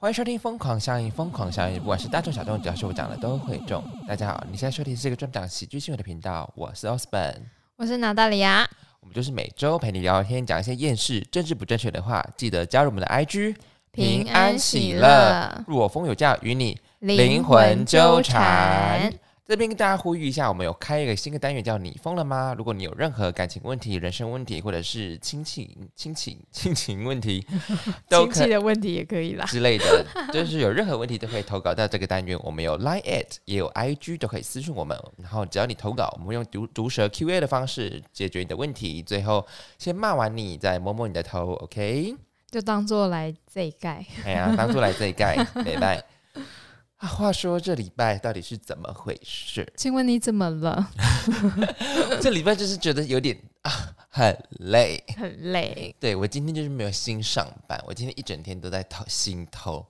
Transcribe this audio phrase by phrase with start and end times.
[0.00, 3.82] 欢迎收听《疯狂效应》，疯狂效应，不管是大众小众，只要是我讲的都会中。
[4.06, 7.34] 大家好，你现在收听是一个专门讲喜剧新闻的频道，我是 Osborn，
[7.74, 8.64] 我是娜大里亚，
[9.00, 12.24] 我们就是每周陪你聊聊天，讲一些厌世、政治不正确的话。
[12.36, 13.56] 记得加入我们的 IG，
[13.90, 19.12] 平安喜乐，若风有价，与你灵魂纠缠。
[19.48, 25.66] 这边跟大家呼吁一下，我们有开一个新的单元，叫“你疯了吗？”如果你有任何感情问题、人生问题，或者是亲情、
[25.96, 27.42] 亲情、亲情问题，
[28.10, 32.38] 亲戚的问题也可以啦之类的，就是有任何问题都可以投稿到这个单元。
[32.42, 34.94] 我们有 Line at，也有 IG，都可以私信我们。
[35.16, 39.02] 然后只要你投稿，我们用毒毒舌 Q&A 的方式解决你的问题。
[39.02, 39.46] 最后
[39.78, 42.14] 先骂完你，再摸摸你的头，OK？
[42.50, 44.04] 就当做来这一盖。
[44.26, 46.04] 哎呀，当做来这一盖，拜拜。
[46.98, 49.66] 啊，话说这礼拜到底是怎么回事？
[49.78, 50.90] 请问你怎么了？
[52.20, 53.70] 这礼拜就是觉得有点啊，
[54.08, 55.94] 很累，很累。
[56.00, 59.86] 对我今天就是没有心上班，我今天一整天都在偷心偷。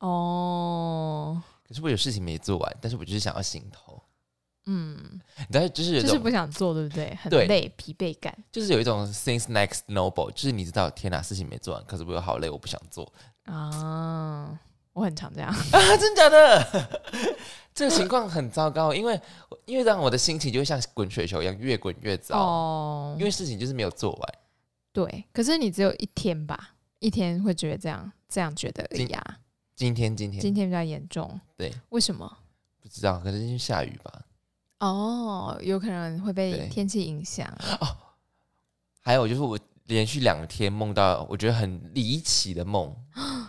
[0.00, 4.02] 哦，可是我有事情没做完，但是我就是想要心偷。
[4.66, 5.20] 嗯，
[5.52, 7.14] 但是，就是就是不想做，对不对？
[7.22, 13.12] 很累，疲惫感，就是有一种 things next noble，就是你知道，天哪，事情没做完，可是我又好累，我不想做
[13.44, 14.58] 啊。
[14.94, 16.90] 我很常这样 啊，真假的？
[17.74, 19.20] 这个情况很糟糕，因为
[19.66, 22.38] 因为让我的心情就会像滚雪球一样，越滚越糟。
[22.38, 24.34] 哦，因为事情就是没有做完。
[24.92, 26.74] 对，可是你只有一天吧？
[27.00, 29.22] 一天会觉得这样，这样觉得呀？
[29.74, 31.40] 今天，今天，今天比较严重。
[31.56, 32.38] 对，为什么？
[32.80, 34.22] 不知道，可能是下雨吧。
[34.78, 37.52] 哦，有可能会被天气影响。
[37.80, 37.96] 哦，
[39.02, 42.94] 还有就是我连续两天梦到我觉得很离奇的梦。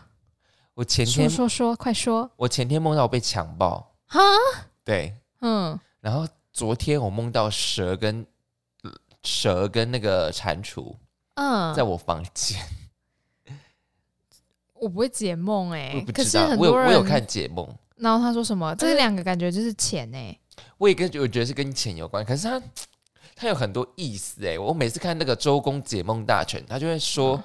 [0.76, 2.30] 我前天说说说，快说！
[2.36, 4.20] 我前天梦到我被强暴，哈，
[4.84, 8.26] 对，嗯，然后昨天我梦到蛇跟
[9.24, 10.94] 蛇跟那个蟾蜍，
[11.36, 12.60] 嗯，在我房间。
[14.74, 17.66] 我不会解梦哎，可是很多人我有看解梦，
[17.96, 18.76] 然后他说什么？
[18.76, 20.38] 这两个感觉就是钱哎，
[20.78, 22.62] 我也跟我觉得是跟钱有关，可是他
[23.34, 27.42] 他有很多意思哎，我每次看那个周公解梦大全，他就会说。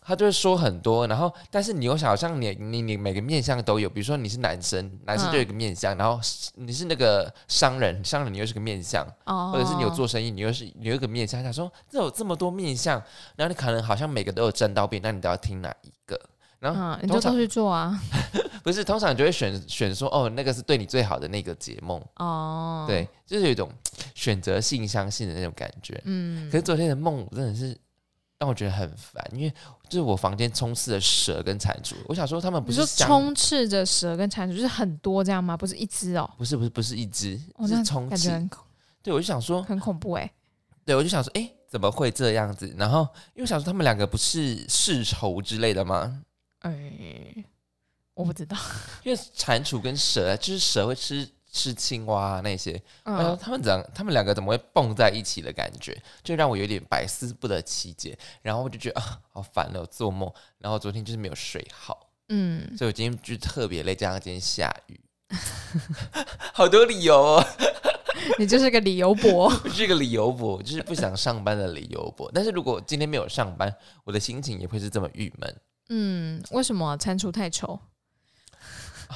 [0.00, 6.20] 他就会说很多，然后但是你又想，好像你你你每个面相都有，比如说你是男生，男生就有一个面相，然后
[6.56, 11.42] 你是那个商人，商人你又是个面相，或者是你有做生意，你又是你有一个面相。
[11.42, 13.02] 他说这有这么多面相，
[13.36, 16.20] 然后你可能好像每个都有正到病，那你都要听哪一个？
[16.58, 17.98] 然后你就都去做啊？
[18.62, 22.84] 不是，通常你就会选选说哦，那个是对你最好的那个解梦哦。
[22.86, 23.70] 对，就是有一种
[24.14, 25.98] 选择性相信的那种感觉。
[26.04, 27.74] 嗯，可是昨天的梦真的是。
[28.44, 29.50] 让我觉得很烦，因为
[29.88, 31.94] 就是我房间充斥着蛇跟蟾蜍。
[32.06, 35.56] 我想说，他们不是充斥着蛇跟蟾蜍，就是很多这样吗？
[35.56, 38.28] 不是一只哦，不是，不是，不是一只，是充斥。
[39.02, 40.30] 对，我就想说很恐怖哎。
[40.84, 42.70] 对，我就想说，哎，怎么会这样子？
[42.76, 46.20] 然后因为想说他们两个不是世仇之类的吗？
[46.58, 47.42] 哎，
[48.12, 48.54] 我不知道，
[49.04, 51.26] 因为蟾蜍跟蛇，就是蛇会吃。
[51.54, 53.82] 吃青蛙那些，嗯，他们怎样？
[53.94, 58.18] 他们两个怎么会蹦在一起的感觉，就让我有点百思不得其解。
[58.42, 60.30] 然后我就觉得啊，好烦哦，做梦。
[60.58, 65.00] 然后昨天就是没有睡好，嗯，所以我今天就特别累，加上今天下雨，
[66.52, 67.46] 好多理由哦。
[68.36, 72.28] 你就是个理由博， 是个理由博，就是不想上班的理由博。
[72.34, 73.72] 但是如果今天没有上班，
[74.02, 75.56] 我的心情也会是这么郁闷。
[75.90, 76.96] 嗯，为什么？
[76.96, 77.78] 餐厨太丑。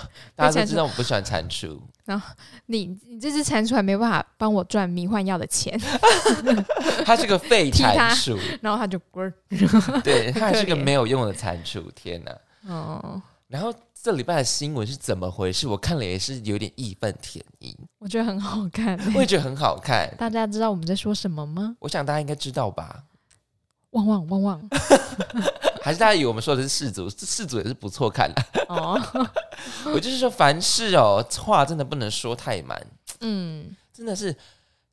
[0.37, 2.35] 大家都知道我不喜欢蟾蜍， 然后
[2.67, 5.79] 你你这只蟾蜍还没办法帮我赚迷幻药的钱，
[7.05, 9.33] 它是个废蟾蜍，然后它就滚，
[10.03, 12.37] 对，它是个没有用的蟾蜍，天哪！
[12.73, 15.67] 哦，然后这礼拜的新闻是怎么回事？
[15.67, 20.13] 我看了也是有点义愤填膺，我觉得很好看，我也觉得很好看。
[20.19, 21.77] 大家知道我们在说什么吗？
[21.81, 23.05] 我想大家应该知道吧。
[23.93, 24.69] 旺旺旺旺，
[25.83, 27.09] 还是大家以为我们说的是世祖？
[27.11, 29.01] 世祖也是不错看的哦。
[29.87, 32.87] 我就是说，凡事哦，话真的不能说太满。
[33.21, 34.35] 嗯，真的是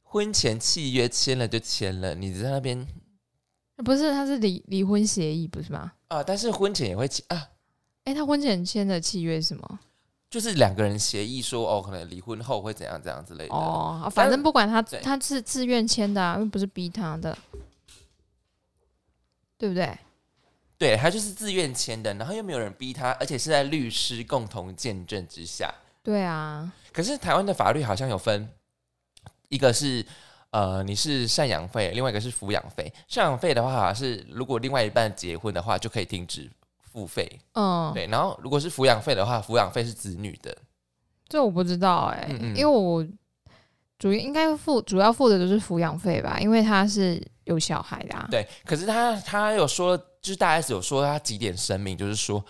[0.03, 2.85] 婚前契约签了就签了，你在那边
[3.83, 4.11] 不是？
[4.11, 5.91] 他是离离婚协议不是吗？
[6.07, 7.49] 啊，但是婚前也会签啊。
[8.05, 9.79] 哎，他婚前签的契约是什么？
[10.29, 13.53] 就是两个人协议说，哦，可能离婚后会怎样怎样之类的。
[13.55, 17.37] 哦，反正不管他，他是自愿签的，又不是逼他的。
[19.57, 19.97] 对不对？
[20.77, 25.73] 对他就是自愿签的，然后又没有人逼他，而且是在律师共同见证之下。
[26.03, 26.71] 对啊。
[26.91, 28.49] 可是台湾的法律好像有分，
[29.47, 30.05] 一个是
[30.51, 32.91] 呃你是赡养费，另外一个是抚养费。
[33.09, 36.49] 赡养费的话是如果另外一半结婚的话就可以停止
[36.91, 37.39] 付费。
[37.53, 37.93] 嗯。
[37.93, 40.55] 对，然后如果是抚养费的话，抚养费是子女的。
[41.29, 43.05] 这我不知道哎，因为我
[43.97, 47.21] 主要应该付主要付的都是抚养费吧，因为他是。
[47.45, 49.95] 有小孩的，对，可是他他有说，
[50.25, 52.43] 就是大 S 有说他几点声明，就是说，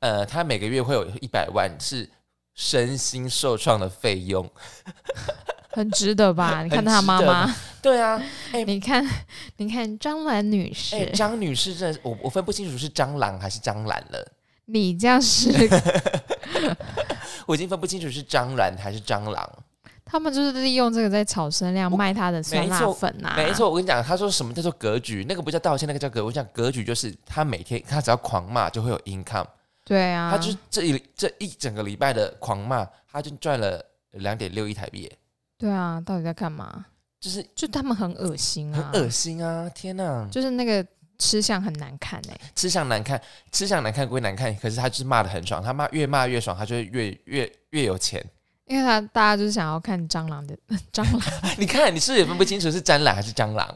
[0.00, 2.06] 呃，他每个月会有一百万是
[2.54, 4.46] 身心受创的费用，
[5.72, 6.60] 很值得吧？
[6.62, 9.02] 你看他很值得妈妈，对啊，哎、你看，
[9.56, 14.32] 你看张兰女士，哎，张、女士真的，我我分不清楚是蟑螂还是蟑螂了，
[14.66, 15.48] 你这样是，
[17.46, 19.64] 我已经分不清楚是蟑螂还是蟑螂。
[20.04, 26.24] 他们就是利用这个在炒声量，卖他的酸辣粉啊，没错，我跟你讲，他说什么叫做格局，那个不叫道歉，那个叫格。
[26.24, 29.46] 我讲格局就是他每天他只要狂骂就会有 income，、
[29.84, 33.82] 对啊，他就是这一这一整个礼拜的狂骂，他就赚了
[34.12, 35.10] 两点六亿台币，
[35.56, 36.86] 对啊，到底在干嘛？
[37.20, 39.70] 就是就他们很恶心啊，很恶心啊！
[39.72, 40.84] 天哪，就是那个
[41.18, 43.22] 吃相很难看哎、吃相难看，
[43.52, 48.20] 吃相难看归难看，可是他就是骂的很爽，他骂越骂越爽，他就会越越越有钱。
[48.72, 50.56] 因为他大家就是想要看蟑螂的
[50.90, 51.20] 蟑螂，
[51.58, 53.14] 你看，你是不是也分不清楚是蟑螂？
[53.14, 53.68] 还是蟑螂？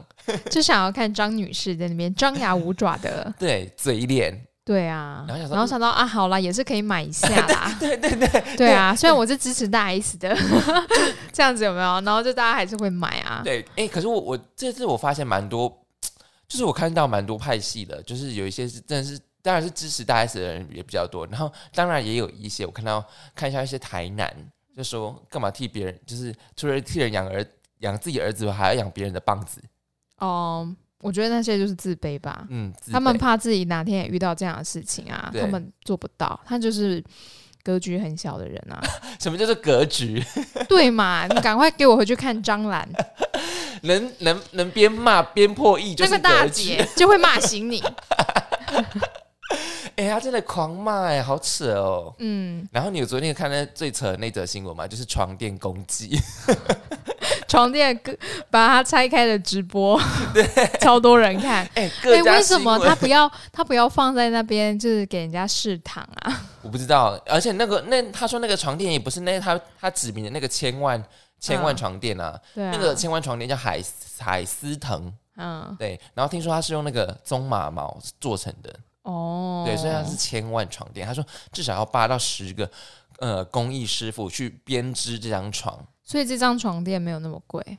[0.49, 8.73] 就想要看张女士在那边张牙舞爪的， 对，嘴脸，对啊，然后想说然后想到啊，好啦，也是可以买一下啦，对对对，对。
[8.73, 10.35] 啊，虽然我是支持大 S 的，
[11.31, 12.01] 这样子有没有？
[12.01, 15.69] 然后就大家还是会买啊，对，哎、可是我我这次我发现蛮多，
[16.47, 23.05] 就是我看到蛮多派系的，就是有一些是真的是，当然是支持大 S 的人也比较多，然后当然也有一些我看到
[23.35, 24.27] 看一下一些台南，
[24.77, 27.43] 就说干嘛替别人，就是除了替人养儿
[27.79, 29.59] 养自己儿子，还要养别人的棒子，
[30.19, 30.71] 哦、
[31.01, 37.03] 我觉得那些就是自卑吧，嗯，他们怕自己哪天也遇到这样的事情啊，他们做不到，他就是
[37.63, 38.79] 格局很小的人啊，
[39.19, 40.23] 什么叫做格局？
[40.69, 41.25] 对嘛？
[41.25, 42.87] 你赶快给我回去看张兰，
[43.81, 47.83] 能能能边骂边破译，就是那个大姐就会骂醒你。
[49.97, 52.13] 哎、他真的狂骂哎、好扯哦。
[52.19, 54.87] 嗯，然后你有昨天有看那最扯的那则新闻吗？
[54.87, 56.17] 就是床垫攻击，
[57.47, 58.15] 床垫跟
[58.51, 59.99] 把它拆开的直播，
[60.33, 60.45] 对。
[60.79, 61.67] 超多人看。
[61.73, 66.41] 哎、为什么他不要他不要放在那边，就是给人家试躺啊？
[66.61, 71.03] 我不知道，而且那个那他说那个床垫也不是那他他指明的那个千万
[71.39, 73.81] 千万嗯床垫啊，对啊，那个千万床垫叫海
[74.19, 75.75] 海思腾，嗯。
[75.79, 78.71] 对，然后听说他是用那个棕马毛做成的，
[79.07, 81.07] 哦，对，所以它是千万床垫。
[81.07, 82.69] 他说至少要八到十个
[83.19, 87.77] 呃工艺师傅去编织这张床，所以这张床垫没有那么贵。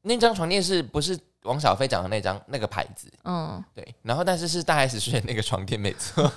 [0.00, 3.12] 那张床垫是不是王小飞讲的那张那个牌子？
[3.24, 6.32] 嗯，对，然后但是是大 S 睡的那个床垫没错。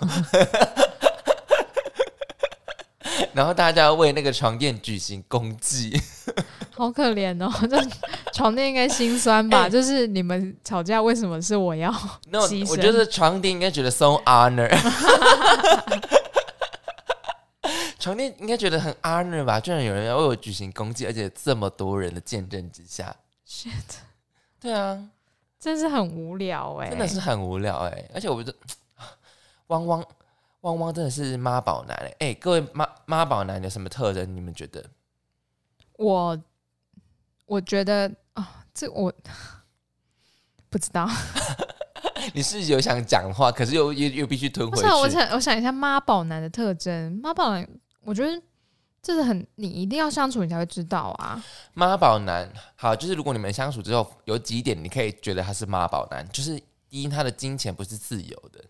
[3.34, 5.98] 然后大家要为那个床垫举行公祭，
[6.76, 7.78] 好可怜哦， 这
[8.34, 9.64] 床垫应该心酸吧？
[9.64, 11.94] 哎 就是你们吵架，为什么是我要？
[12.30, 14.70] 那我觉得床垫应该觉得 so honor，
[18.00, 19.60] 床垫应该觉得很 honor 吧？
[19.60, 23.16] 居然有人要为我举行公祭，而且这么多人的见证之下
[23.48, 23.72] ，Shit，
[24.60, 25.02] 对啊，
[25.60, 28.58] 真是很无聊哎、真的是很无聊哎、而且我觉得
[29.68, 30.06] 汪汪
[30.62, 34.36] 汪汪真的是妈宝男哎、哎、各位妈妈宝男有什么特征？
[34.36, 34.84] 你们觉得？
[35.98, 36.38] 我
[37.46, 39.14] 我觉得啊、这我
[40.70, 41.10] 不知道。
[42.34, 45.08] 你是有想讲话，可是又又又必须吞回不是、啊，我。
[45.08, 47.20] 想我想一下妈宝男的特征。
[47.22, 47.68] 妈宝男，
[48.02, 48.42] 我觉得
[49.02, 51.44] 这是很你一定要相处，你才会知道啊。
[51.74, 56.60] 妈宝男，好，就是如果你们相处之后有几点，你可以觉得他是妈宝男，就是
[56.90, 58.64] 第一，他的金钱不是自由的，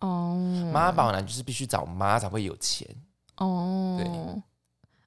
[0.00, 0.34] 哦，
[0.72, 2.88] 妈宝男就是必须找妈才会有钱。
[3.36, 4.42] 哦，对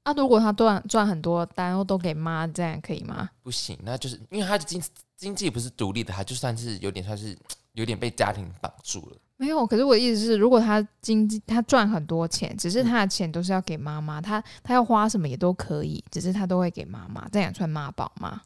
[0.10, 3.30] 啊，如果他赚赚很多，然后都给妈，这样可以吗？
[3.44, 4.82] 不行，那就是因为他的经
[5.16, 7.38] 经济不是独立的，他就算是有点算是
[7.74, 9.18] 有点被家庭绑住了。
[9.38, 18.42] 没有，可是我的意思是，如果他经济他赚很多钱，只是他的钱都是要给妈妈，他他要花什么也都可以，只是他都会给妈妈，这样算妈宝吗？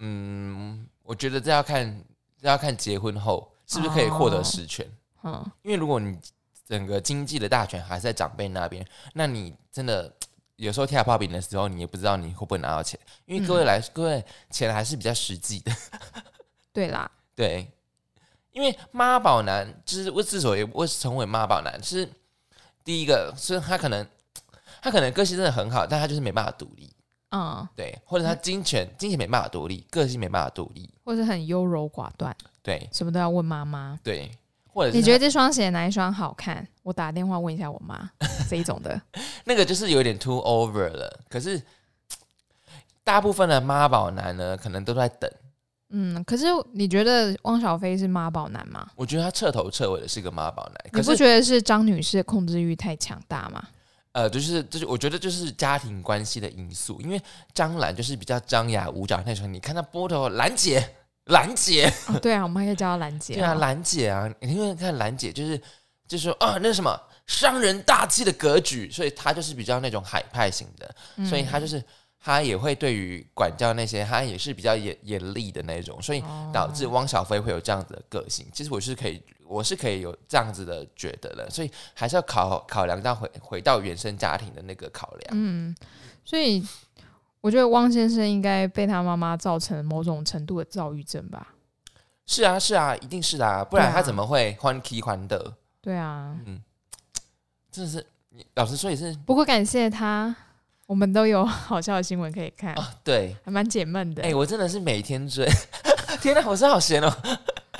[0.00, 2.04] 嗯，我觉得这要看
[2.40, 4.86] 这要看结婚后是不是可以获得实权。
[5.22, 6.18] 嗯，因为如果你
[6.66, 10.14] 整个经济的大权还是在长辈那边，那你真的
[10.60, 12.98] 有时候跳泡饼的时候，你也不知道你会不会拿到钱。
[13.24, 15.72] 因为各位来，各位钱还是比较实际的，
[16.72, 17.70] 对啦， 对。
[18.52, 22.06] 因为妈宝男就是我之所以会成为妈宝男，是
[22.84, 24.04] 第一个是他可能
[24.82, 26.92] 他可能个性真的很好，但他就是没办法独立，
[27.30, 32.88] 嗯，对，或者他金钱金钱没办法独立，个性没办法独立，或者很优柔寡断，对。
[32.92, 33.96] 什么都要问妈妈。
[34.02, 34.28] 对，
[34.72, 36.66] 或者是你觉得这双鞋哪一双好看？
[36.82, 38.10] 我打电话问一下我妈，
[38.48, 39.00] 这一种的。
[39.44, 41.20] 那个就是有点 too over 了。
[41.28, 41.60] 可是
[43.04, 45.30] 大部分的妈宝男呢，可能都在等。
[45.92, 48.86] 嗯，可是你觉得汪小菲是妈宝男吗？
[48.94, 50.76] 我觉得他彻头彻尾的是个妈宝男。
[50.84, 53.62] 你可是不觉得是张女士的控制欲太强大吗？
[54.12, 57.20] 呃，就是就是，我觉得就是家庭关系的因素，因为
[57.54, 59.52] 张兰就是比较张牙舞爪那种。
[59.52, 60.84] 你看她波头兰姐，
[61.26, 63.34] 兰姐，哦，对啊，我们还可以叫她兰姐。
[63.34, 65.60] 对啊，兰姐啊，因为看兰姐就是
[66.08, 71.82] 就说啊，那什么商人大气的格局，所以她就是比较那种海派型的，嗯所以她就是
[72.18, 78.46] 她也会对于管教那些，她也是比较严严厉的那种，所以哦导致汪小菲会有这样子的个性。
[78.52, 85.30] 其实我是可以，我是可以有这样子的觉得的，所以还是要考考量到回回到原生家庭的那个考量。
[85.32, 85.76] 嗯，
[86.24, 86.66] 所以
[87.40, 91.54] 我觉得汪先生应该被他妈妈造成某种程度的躁郁症吧。
[92.26, 95.54] 是啊，是啊，一定是的、啊，不然他怎么会欢 k 欢的？
[95.80, 96.62] 对啊，嗯
[97.72, 98.06] 真的是，
[98.54, 100.34] 老实说也是不过感谢他，
[100.86, 104.22] 我们都有好笑的新闻可以看，啊，对，还蛮解闷的。
[104.22, 105.48] 哎、我真的是每天追，
[106.20, 107.12] 天哪，我是好闲哦。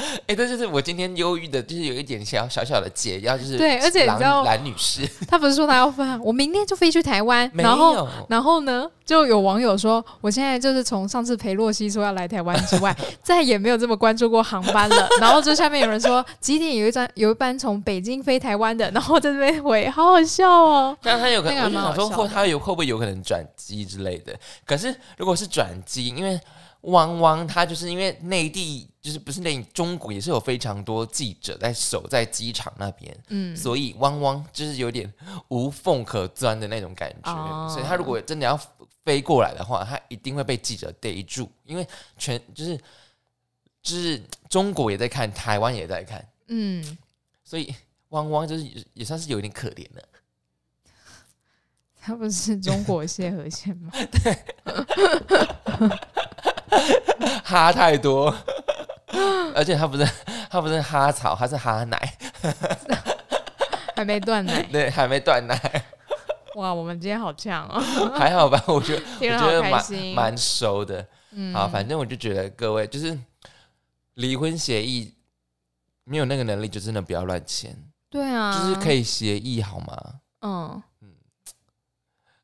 [0.27, 15.09] 哎、对就是我今天忧郁的，就是有一点小小小的解药，就是对而且你蓝知道蓝女士 她不是说她要飞，我明天就飞去台湾，然后，然后呢，就有网友说，我现在就是从上次裴洛西说要来台湾之外， 再也没有这么关注过航班了。
[15.21, 20.97] 然后就下面有人说几点有一张有一班从北京飞台湾的，然后在这边回，好好笑哦。
[21.03, 24.35] 但他有可能，那个还蛮我就想说，他有会不会有可能转机之类的？
[24.65, 26.39] 可是如果是转机，因为
[26.83, 35.13] 汪汪他就是因为内地就是不是内中国也是有非常多记者在守在机场那边，嗯，所以汪汪就是有点
[35.49, 38.59] 无缝可钻的那种感觉，哦所以他如果真的要
[39.05, 42.77] 飞过来的话，他一定会被记者逮住，因为全就是
[43.83, 46.99] 就是中国也在看，台湾也在看，嗯，
[47.45, 47.75] 所以
[48.09, 50.03] 汪汪就是也也算是有点可怜的。
[52.03, 53.93] 他不是中国谢和弦吗？
[57.45, 58.35] 哈太多，
[59.55, 60.09] 而且他不是
[60.49, 62.19] 他不是哈草，他是哈奶，
[63.97, 64.63] 还没断奶。
[64.65, 65.59] 对，还没断奶，
[66.57, 67.81] 哇，我们今天好呛哦，
[68.17, 68.63] 还好吧？
[68.67, 69.85] 我觉得我觉得蛮。
[70.15, 71.07] 蛮熟的。
[71.33, 73.17] 嗯好，反正我就觉得各位就是
[74.15, 75.15] 离婚协议
[76.03, 77.73] 没有那个能力，就真的不要乱签，
[78.11, 79.97] 对啊，就是可以，以协议好吗？
[80.43, 80.83] 嗯，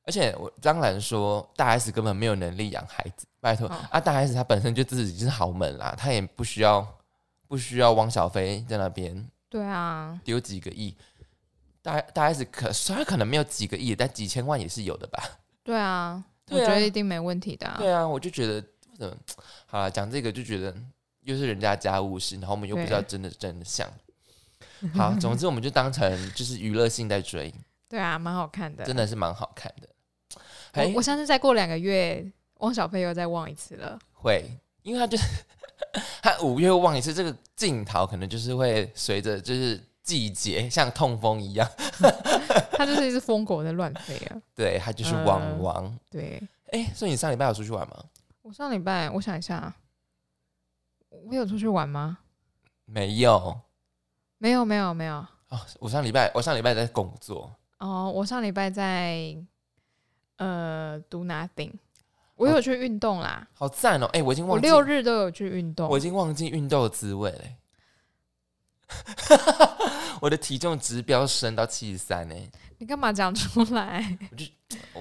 [0.07, 6.87] 而且我当然说大 S 根本没有能力养孩子，拜托、哦啊，大 S 她本身就自己是豪门啦，她也不需要
[7.49, 10.97] 不需要汪小菲在那边对啊，丢几个亿。
[11.83, 15.23] 大大 S 可虽然可能没有几个亿，但几千万也是有的吧？
[15.63, 17.77] 对啊，我觉得一定没问题的、啊。
[17.79, 18.61] 对啊，我就觉得
[18.97, 19.17] 怎么
[19.67, 20.75] 好了，讲这个就觉得
[21.23, 23.89] 又是人家家务事，然后我们又不知道真的真相。
[24.95, 27.53] 好，总之我们就当成就是娱乐性在追，
[27.89, 28.85] 对啊，蛮好看的。
[28.85, 29.89] 真的是蛮好看的。
[30.77, 32.25] 哎我我相信再过两个月，
[32.59, 33.99] 汪小菲又再忘一次了。
[34.13, 34.45] 会，
[34.83, 35.25] 因为他就是
[36.23, 41.69] 他五月望一次，这个镜头可能就是会随着就是季节像痛风一样，
[42.73, 44.37] 他就是一只疯狗在乱飞啊。
[44.55, 45.99] 对他就是汪汪。
[46.11, 46.43] 对
[46.73, 47.97] 哎、所以你上礼拜有出去玩吗？
[48.43, 49.73] 我上礼拜，我想一下，
[51.29, 52.19] 我有出去玩吗？
[52.85, 53.57] 没有
[54.39, 55.15] 没有，没有，没有。
[55.49, 59.37] 哦，我上礼拜我上礼拜在工作，哦，我上礼拜在
[60.37, 61.73] 呃 do nothing，
[62.35, 63.47] 我有去运动啦。
[63.55, 64.07] 好赞哦！
[64.13, 66.01] 哎、我已经我忘记六日都有去运动我已。
[66.01, 67.57] 经忘记运动的滋味嘞。
[70.21, 72.35] 我的体重直飙升到七十三呢，
[72.79, 74.17] 你干嘛讲出来？
[74.31, 74.47] 我就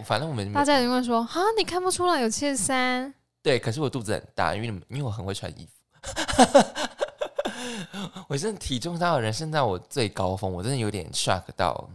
[0.03, 3.13] 反正我们 大家一定会说啊，你看不出来有七十三。
[3.43, 5.71] 对，可是我肚子很大，因为你们因为我很会穿衣服。
[8.27, 11.87] 我真的体重到人生在我最高峰，我真的有点 shock 到，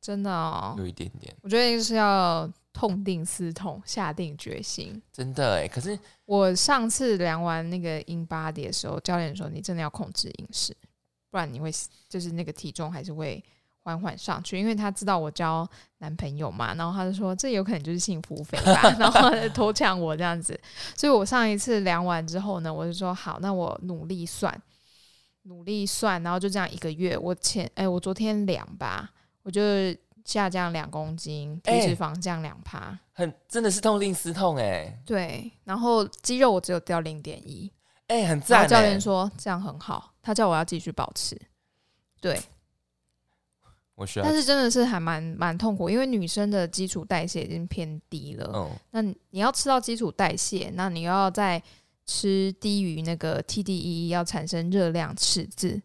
[0.00, 5.00] 真的哦，有一点点，我觉得就是要痛定思痛，下定决心。
[5.10, 5.66] 真的哎。
[5.66, 10.76] 可是我上次量完那个 in body 的时候，教练说你真的要控制饮食，
[11.30, 11.72] 不然你会
[12.06, 13.42] 就是那个体重还是会
[13.80, 14.58] 缓缓上去。
[14.58, 15.66] 因为他知道我交
[16.00, 20.60] 男朋友嘛，然后他就说这有可能就是幸福肥吧， 然后他就偷抢我这样子。
[20.94, 24.54] 所以我上一次量完之后呢，我就说好，那我努力算，
[25.44, 29.10] 努力算，然后就这样一个月，我前哎、我昨天量吧，
[29.42, 29.62] 我就
[30.26, 32.98] 下降两公斤，体哎脂肪降两趴。
[33.12, 37.72] 很真的是痛定思痛哎，对，然后肌肉我只有掉零点一，
[38.08, 38.62] 哎，很然赞哎。
[38.64, 41.40] 后教练说这样很好，他叫我要继续保持。
[42.20, 42.38] 对，
[43.94, 48.50] 我需要但，是真的是还蛮蛮痛苦，因为女生的基础代谢已经偏低了。
[48.54, 51.62] 嗯，那你你要吃到基础代谢，那你又要再
[52.04, 55.80] 吃低于那个 TDE 要产生热量赤字，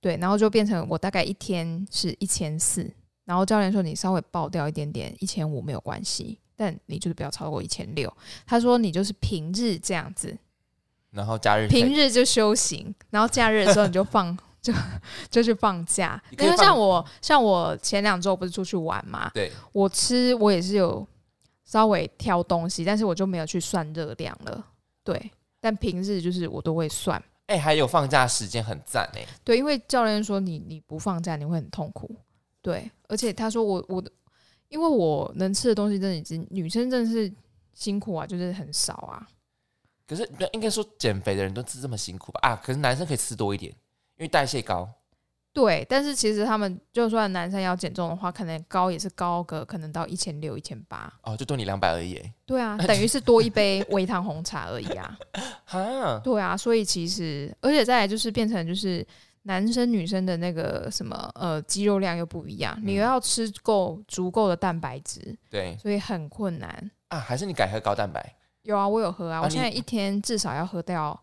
[0.00, 2.90] 对，然后就变成我大概一天是一千四，
[3.24, 8.12] 然后教练说你稍微爆掉一点点，一千五没有关系，但你就是不要超过一千六。
[8.46, 10.36] 他说你就是平日这样子，
[11.10, 14.72] 然后假日平日就修行，然后假日的时候你就放 就
[15.30, 16.20] 就去放假。
[16.38, 21.06] 因为像我像我前两周不是出去玩嘛，对，我吃我也是有
[21.64, 24.66] 稍微挑东西，但是我就没有去算热量了。
[25.04, 27.22] 对，但平日就是我都会算。
[27.46, 32.16] 哎，还有放假时间很赞哎，对，因为教练说你你不放假你会很痛苦。
[32.62, 34.10] 对，而且他说我我的，
[34.68, 37.30] 因为我能吃的东西真的已经女生真的是
[37.74, 39.28] 辛苦啊，就是很少啊。
[40.06, 42.40] 可是应该说减肥的人都吃这么辛苦吧？
[42.42, 43.72] 啊，可是男生可以吃多一点，
[44.16, 44.88] 因为代谢高。
[45.54, 51.12] 对，但是其实他们就算男生要减重的话，可能高也是高个，可能到一千六、一千八。
[51.22, 52.18] 哦，就多你两百而已。
[52.46, 55.18] 对啊， 等于是多一杯微糖红茶而已啊。
[55.66, 59.06] 哈，对啊，所以其实，而且再来就是变成就是
[59.44, 66.90] 男生女生的那个什么呃肌肉量又不一样，你又要吃够足够的蛋白质，对所以很困难。
[67.08, 71.20] 啊，还是你改喝高蛋白有啊，我有喝啊，啊我现在一天至少要喝掉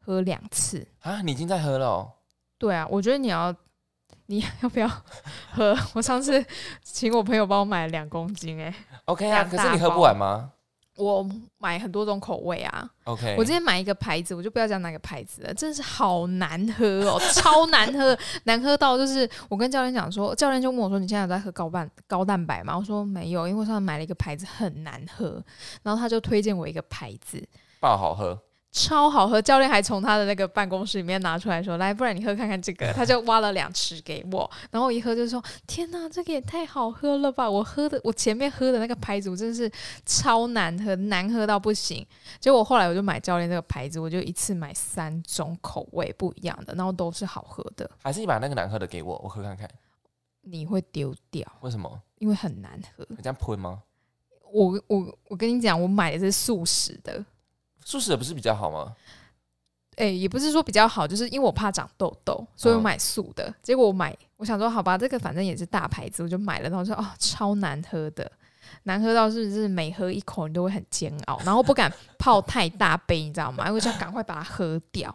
[0.00, 0.86] 喝两次。
[1.00, 1.22] 啊？
[1.22, 2.12] 你已经在喝了、哦。
[2.58, 3.54] 对啊，我觉得你要，
[4.26, 4.88] 你要不要
[5.52, 5.76] 喝？
[5.94, 6.44] 我上次
[6.82, 8.74] 请我朋友帮我买了两公斤、欸
[9.04, 10.52] ，OK 啊，两大可是你喝不完吗
[11.00, 11.26] 我
[11.58, 12.88] 买很多种口味啊。
[13.04, 25.42] ？OK，我今天买一个牌子，我就不要讲哪个牌子了，真的是好难喝哦， 超难喝，难喝到就是我跟教练讲说，教练就问我说：“你现在有在喝高蛋高蛋白吗？”我说没有，因为我上次买了一个牌子很难喝，
[25.82, 27.42] 然后他就推荐我一个牌子。
[27.80, 28.38] 爆好喝。
[28.72, 32.86] 超好喝，教练还从他的那个办公室里面拿出来说：“来，不然你喝看看这个。
[32.94, 37.50] ”他就挖了两匙给我，然后我一喝就说：“天哪，这个也太好喝了吧！
[37.50, 39.70] 我喝的，我前面喝的那个牌子，我真的是
[40.06, 42.06] 超难喝，难喝到不行。”
[42.38, 47.90] 结果后来我就买教练这个牌子，我就一次买三种口味不一样的，然后都是好喝的。
[48.02, 49.68] 还是你把那个难喝的给我，我喝看看。
[50.42, 52.00] 你会丢掉，为什么？
[52.18, 53.04] 因为很难喝。
[53.10, 53.82] 你这样喷吗？
[54.52, 57.24] 我我我跟你讲，我买的是素食的，
[57.84, 58.94] 素食的不是比较好吗？
[59.96, 63.52] 哎、也不是说比较好，就是因为我怕长痘痘，所以我嗯买素的。
[63.62, 66.70] 结果我买，我想说好吧，这个反正也是大牌子，我就买了。
[66.70, 68.30] 然后说哦，超难喝的，
[68.84, 73.68] 难喝到是不是每喝一口你都会很煎熬，然后不敢泡太大杯，你知道吗？
[73.68, 75.14] 因为就要赶快把它喝掉，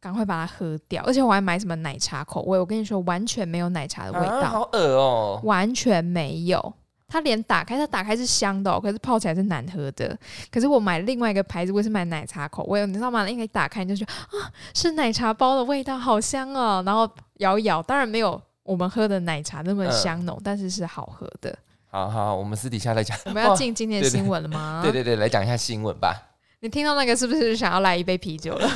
[0.00, 1.04] 赶快把它喝掉。
[1.04, 6.74] 而且我还买什么奶茶口味，我跟你说完全没有奶茶的味啊，道，好恶哦、完全没有。
[7.08, 10.16] 它连打开，它打开是香的、哦，可是泡起来是难喝的。
[10.50, 13.28] 可是我买另外一个牌子，我是买奶茶口味，你知道吗？
[13.28, 16.82] 一打开你就觉得啊，是奶茶包的味道，好香哦。
[16.84, 21.56] 然后摇一摇，当然没有我们喝的奶茶那么香浓，但是是好喝的。
[21.88, 23.16] 好好，我们私底下再讲。
[23.26, 24.80] 我们要进今天的新闻了吗？
[24.84, 26.14] 对对对，来讲一下新闻吧。
[26.60, 28.68] 你听到那个是不是想要来一杯啤酒了？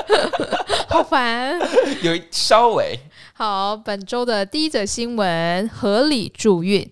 [0.88, 1.58] 好烦。
[2.02, 2.98] 有稍微
[3.34, 6.90] 好，本周的第一则新闻：合理助孕。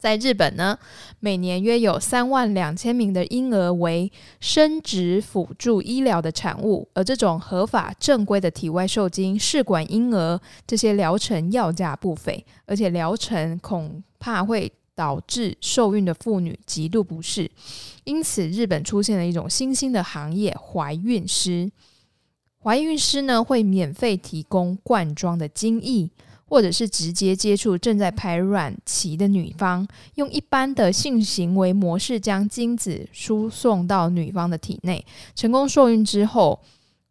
[0.00, 0.78] 在日本呢，
[1.20, 4.10] 每年约有三万两千名的婴儿为
[4.40, 17.50] 生殖辅助医疗的产物，而这种合法正规的体外受精、试管婴儿这些疗程要价不菲，而且疗程恐怕会导致受孕的妇女极度不适。
[18.04, 21.70] 因此，日本出现了一种新兴的行业——怀孕师。
[22.62, 26.10] 怀孕师呢会免费提供罐装的精液，
[26.50, 29.86] 或者是直接接触正在排卵期的女方，
[30.16, 35.06] 用一般的性行为模式将精子输送到女方的体内。
[35.36, 36.60] 成功受孕之后，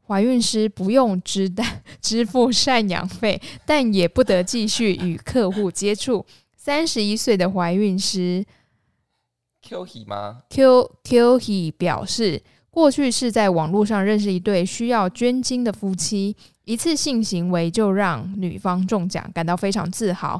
[0.05, 6.25] 怀孕师不用支担 支付赡养费，但也不得继续与客户接触。
[6.57, 8.45] 三十一岁的怀孕师
[9.61, 16.35] Q 喜吗？Q Q He 表示，过去是在网络上认识一对需要捐精的夫妻，
[16.69, 20.39] 一次性行为就让女方中奖，感到非常自豪。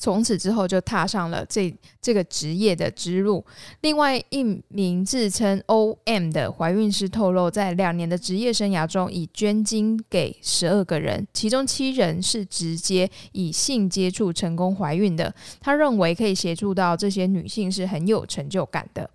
[0.00, 3.44] 从此之后，就踏上了这这个职业的之路。
[3.82, 15.32] 另外一名自称 OM 的怀孕师透露，在两年的职业生涯中，已捐精给十二个人，其中七人是直接以性接触成功怀孕的。
[15.60, 19.10] 他认为可以协助到这些女性是很有成就感的。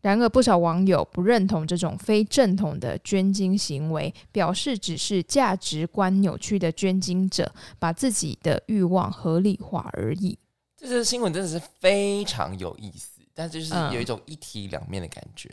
[0.00, 10.38] 然而，不少网友不认同这种非正统的捐精行为，表示只是价值观扭曲的捐精者把自己的欲望合理化而已。
[10.76, 15.50] 这则新闻真的是非常有意思，但就是嗯有一种一体两面的感觉。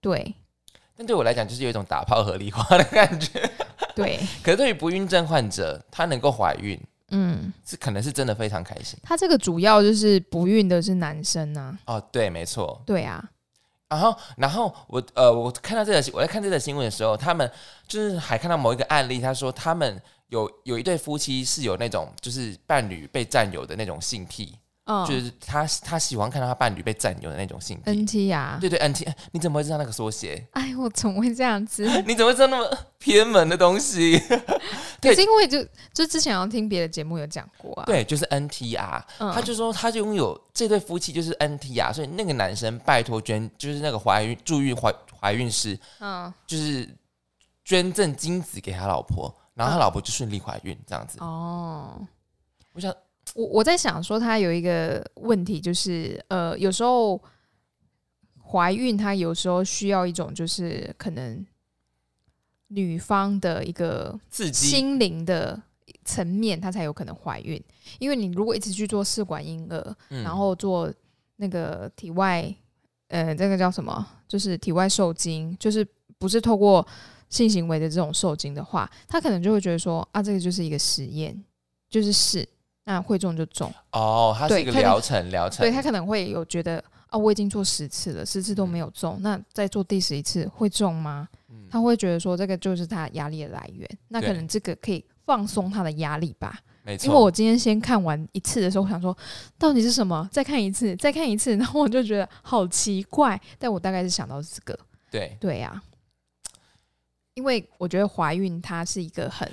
[0.00, 0.32] 对
[0.96, 3.50] 但对我来讲，就是有一种打炮合理化的感觉。
[3.94, 6.78] 对， 可是对于不孕症患者，她能够怀孕，
[7.10, 12.00] 嗯，是可能是真的非常开心他这个主要就是不孕的是男生啊，哦。
[12.12, 12.80] 对，没错。
[12.86, 13.28] 对啊，
[13.88, 17.50] 然后，然后我呃，我看到这个，我在看这个新闻的时候，他们
[17.86, 24.54] 就是还看到某一个案例，他说他们有有一对夫妻是有那种就是伴侣被占有的那种性癖，
[24.88, 27.90] 嗯就是他他喜欢看到他伴侣被占有的那种性癖。
[27.92, 30.42] ，NT 啊，对对，NT，你怎么会知道那个缩写？
[30.52, 31.84] 哎，我怎么会这样子？
[32.06, 34.18] 你怎么会知道那么 偏门的东西？
[35.00, 46.88] 对可是因为就就之前要听别的节目有讲过啊，对，就是 NTR，、嗯他就说他就拥有这对夫妻就是 NTR，所以那个男生拜托捐，就是那个怀孕助孕怀怀孕师，嗯就是
[47.64, 51.18] 捐赠精子给他老婆，然后他老婆就顺利怀孕这样子。
[51.20, 52.00] 哦，
[52.72, 52.92] 我想
[53.34, 57.20] 我我在想说，他有一个问题，就是呃，有时候
[58.42, 61.44] 怀孕，她有时候需要一种就是可能
[62.68, 65.60] 女方的一个刺激，心灵的
[66.04, 67.62] 层面，她才有可能怀孕。
[67.98, 70.92] 因为你如果一直去做试管婴儿，嗯然后做
[71.36, 72.54] 那个体外，
[73.08, 74.06] 呃，这个叫什么？
[74.26, 75.86] 就是体外受精，就是
[76.18, 76.86] 不是透过
[77.30, 81.44] 性行为的这种受精的话，他可能就会觉得说啊，这个就是一个实验，
[81.88, 82.46] 就是试，
[82.88, 83.70] 那会中就中。
[83.92, 91.28] 哦，它是对一个疗程，疗程，对他可能会有觉得啊，我已经做十次了，十次都没有中，那再做第十一次会中吗？
[91.50, 96.58] 嗯他会觉得说这个就是他压力的来源，那可能这个可以放松他的压力吧。
[97.02, 99.14] 因为我今天先看完一次的时候，我想说
[99.58, 100.26] 到底是什么？
[100.32, 103.38] 再看一次，再看一次，然后我就觉得好奇怪。
[103.58, 104.78] 但我大概是想到这个，
[105.10, 105.82] 对对呀、
[107.34, 109.46] 因为我觉得怀孕它是一个很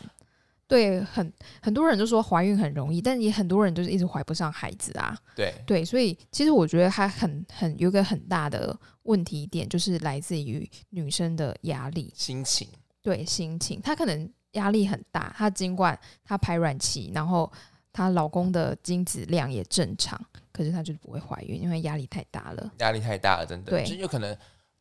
[0.68, 5.18] 对很很多人就说怀孕很容易，但也很多人就是一直怀不上孩子啊。
[5.36, 12.12] 对对，所以其实我觉得它很很有一个很大的问题点，就是来自于女生的压力。
[12.16, 12.68] 心情，
[13.02, 15.34] 对心情，她可能压力很大。
[15.38, 17.52] 她尽管她排卵期，然后
[17.94, 20.20] 她老公的精子量也正常，
[20.52, 22.72] 可是她就是不会怀孕，因为压力太大了。
[22.80, 24.36] 压力太大了，真的，对就有可能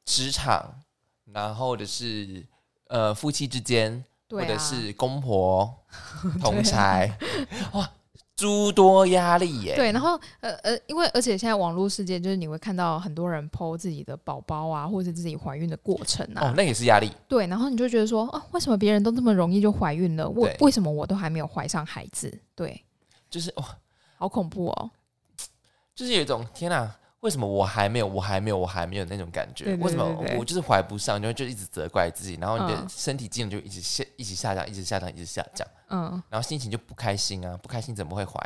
[0.06, 0.80] 职场，
[1.26, 2.42] 然后或者是
[2.86, 5.72] 呃夫妻之间，对啊，或者是公婆、
[6.40, 7.16] 同财，
[7.72, 7.90] 哇，
[8.34, 9.76] 诸多压力耶。
[9.76, 17.10] 对，然后呃呃，因为而且现在网络世界就是你会看到很多人 PO 自己的宝宝啊，或者自己怀孕的过程啊，哦，那也是压力。
[17.28, 22.40] 对，然后你就觉得说啊，为什么别人都这么容易就怀孕了，为为什么我都还没有怀上孩子？
[22.56, 22.82] 对，
[23.30, 23.64] 就是哇，
[24.16, 24.90] 好恐怖哦。
[25.94, 26.92] 就是有一种天哪、
[27.24, 29.64] 为什么我还没有，我还没有，我还没有那种感觉？
[29.64, 30.04] 对对为什么
[30.38, 38.38] 我就是怀不上，就就一直责怪自己，然后你的嗯身体机能就一直下，一直下降，一直下降，一直下降，嗯然后心情就不开心啊，不开心怎么会怀？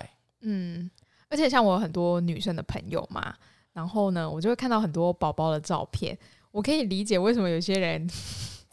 [0.42, 0.88] 嗯，
[1.28, 3.34] 而且像我有很多女生的朋友嘛，
[3.72, 6.16] 然后呢，我就会看到很多宝宝的照片。
[6.52, 8.00] 我可以理解为什么有些人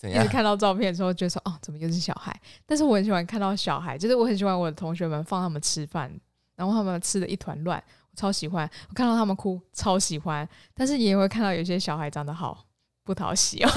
[0.04, 0.28] 一直？
[0.28, 2.40] 看到照片的时候，觉得说哦，怎么又是小孩？
[2.64, 6.12] 但是我很喜欢看到小孩，就是我很喜欢我的同学们放他们吃饭，
[6.56, 8.70] 然后他们吃的一团乱，我超喜欢。
[8.90, 10.48] 我看到他们哭，超喜欢。
[10.74, 12.58] 但是也会看到有些小孩长得好
[13.04, 13.70] 不讨喜哦，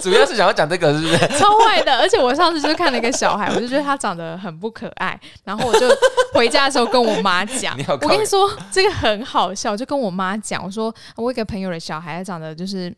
[0.00, 1.38] 主要是想要讲这个，是不是？
[1.38, 1.96] 超坏的。
[1.98, 5.88] 而且我上次就是看了一个小孩，我就觉得他长得很不可爱，然后我就
[6.34, 12.94] 回家的时候跟我妈讲， 我跟你说这个很好笑，就跟我妈讲，我说我一个朋友的小孩长得就是。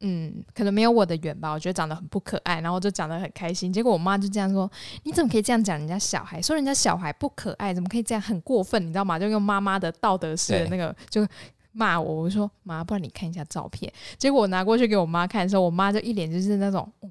[0.00, 3.72] 嗯，可能没有我的远吧，我觉得长得很不可爱，然后就讲得很开心。
[3.72, 4.70] 结果我妈就这样说
[5.04, 6.40] ：“你怎么可以这样讲人家小孩？
[6.40, 8.20] 说人家小孩不可爱，怎么可以这样？
[8.20, 9.18] 很过分，你知道吗？
[9.18, 11.26] 就用妈妈的道德式的那个就
[11.72, 12.22] 骂我。
[12.22, 13.90] 我说妈，不然你看一下照片。
[14.18, 17.10] 结果我拿过去给我妈看的时候，我妈就一脸就是那种，哦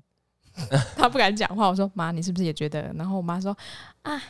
[0.95, 1.67] 她不敢讲话。
[1.67, 2.93] 我说妈，你是不是也觉得？
[2.93, 3.57] 然后我妈说
[4.03, 4.21] 啊，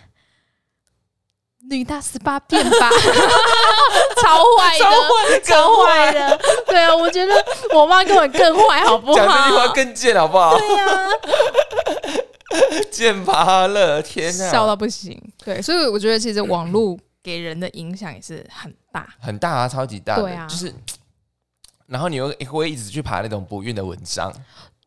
[1.70, 2.90] 女大十八变吧，
[4.22, 6.40] 超坏的，超坏的。
[6.68, 7.34] 对啊，我觉得
[7.74, 9.16] 我妈根本更坏，好不好？
[9.16, 10.58] 讲这句话更贱，好不好？
[10.58, 11.10] 对呀、
[12.92, 14.52] 贱拔了，天哪！
[14.52, 15.20] 笑到不行。
[15.44, 19.08] 对，所以我觉得其实网络给人的影响也是很大。
[19.20, 20.74] 很大啊，超级大的，对啊就是，
[21.88, 24.32] 然后你又会一直去爬那种不孕的文章，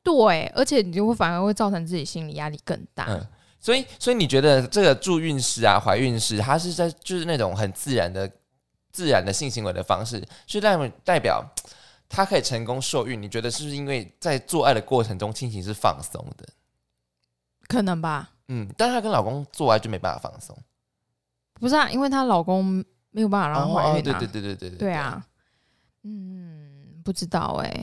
[0.02, 3.06] 对，而且你就会反而会造成自己心理压力更大。
[3.08, 3.26] 嗯，
[3.60, 8.30] 所以，所以你觉得这个助孕师啊、怀孕师，他是在就是那种很自然的、
[8.92, 11.44] 自然的性行为的方式，是代代表
[12.08, 13.20] 他可以成功受孕？
[13.20, 16.46] 你觉得是不是因为在做爱的过程中心情是放松的？
[17.66, 18.30] 可能吧？
[18.46, 20.56] 嗯，但是她跟老公做爱就没办法放松，
[21.54, 22.64] 不是啊，因为她老公
[23.10, 23.92] 没有办法让她怀孕啊。
[23.98, 25.26] 哦对对对对对对，啊。
[26.04, 27.80] 嗯，不知道哎、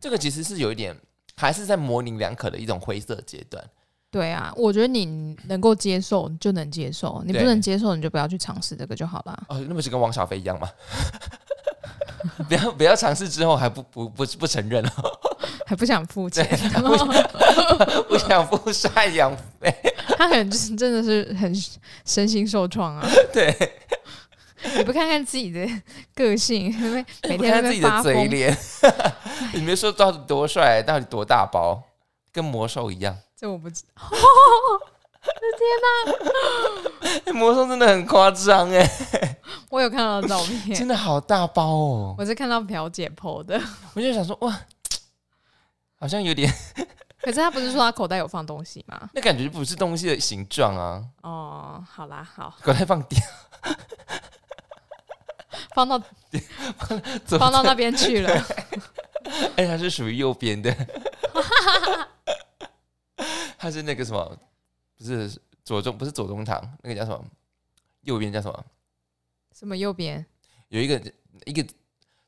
[0.00, 0.96] 这个其实是有一点
[1.36, 3.62] 还是在模棱两可的一种灰色阶段。
[4.10, 9.42] 对啊，我觉得你能够接受你就能接受，你不能接受你就不要去尝试这个就好了。
[9.48, 10.68] 哦，那不是跟王小飞一样吗？
[12.48, 14.90] 不要不要尝试之后还不不不不承认哦，
[15.66, 16.44] 还不想付钱，
[18.08, 19.72] 不想付赡养费。
[20.16, 21.54] 他可能就是真的是很
[22.04, 23.06] 身心受创啊。
[23.32, 23.54] 对，
[24.76, 25.64] 你不看看自己的
[26.14, 28.56] 个性，因为每不天看自己的嘴脸，
[29.54, 31.80] 你别说到底多帅，到底多大包，
[32.32, 33.16] 跟魔兽一样。
[33.38, 34.02] 这我不知道。
[37.34, 38.88] 魔兽真的很夸张哎，
[39.70, 40.76] 我有看到照片。
[40.76, 42.14] 真，的好大包哦。
[42.18, 43.60] 我是看到表姐 PO 的，
[43.94, 44.58] 我就想说哇，
[46.00, 46.50] 好像有点
[47.20, 49.10] 可是他不是说他口袋有放东西吗？
[49.12, 53.20] 那感觉不是东西的形状啊，哦，好啦，好，口袋放点，
[55.74, 56.00] 放到
[57.38, 58.46] 放到那边去了。
[59.56, 60.74] 哎，它是属于右边的，
[63.58, 64.38] 它是那个什么，
[64.96, 65.28] 不是
[65.64, 67.22] 左中，不是左中堂，那个叫什么？
[68.02, 68.64] 右边叫什么？
[69.52, 70.24] 什么右边？
[70.68, 71.12] 有一个
[71.44, 71.66] 一个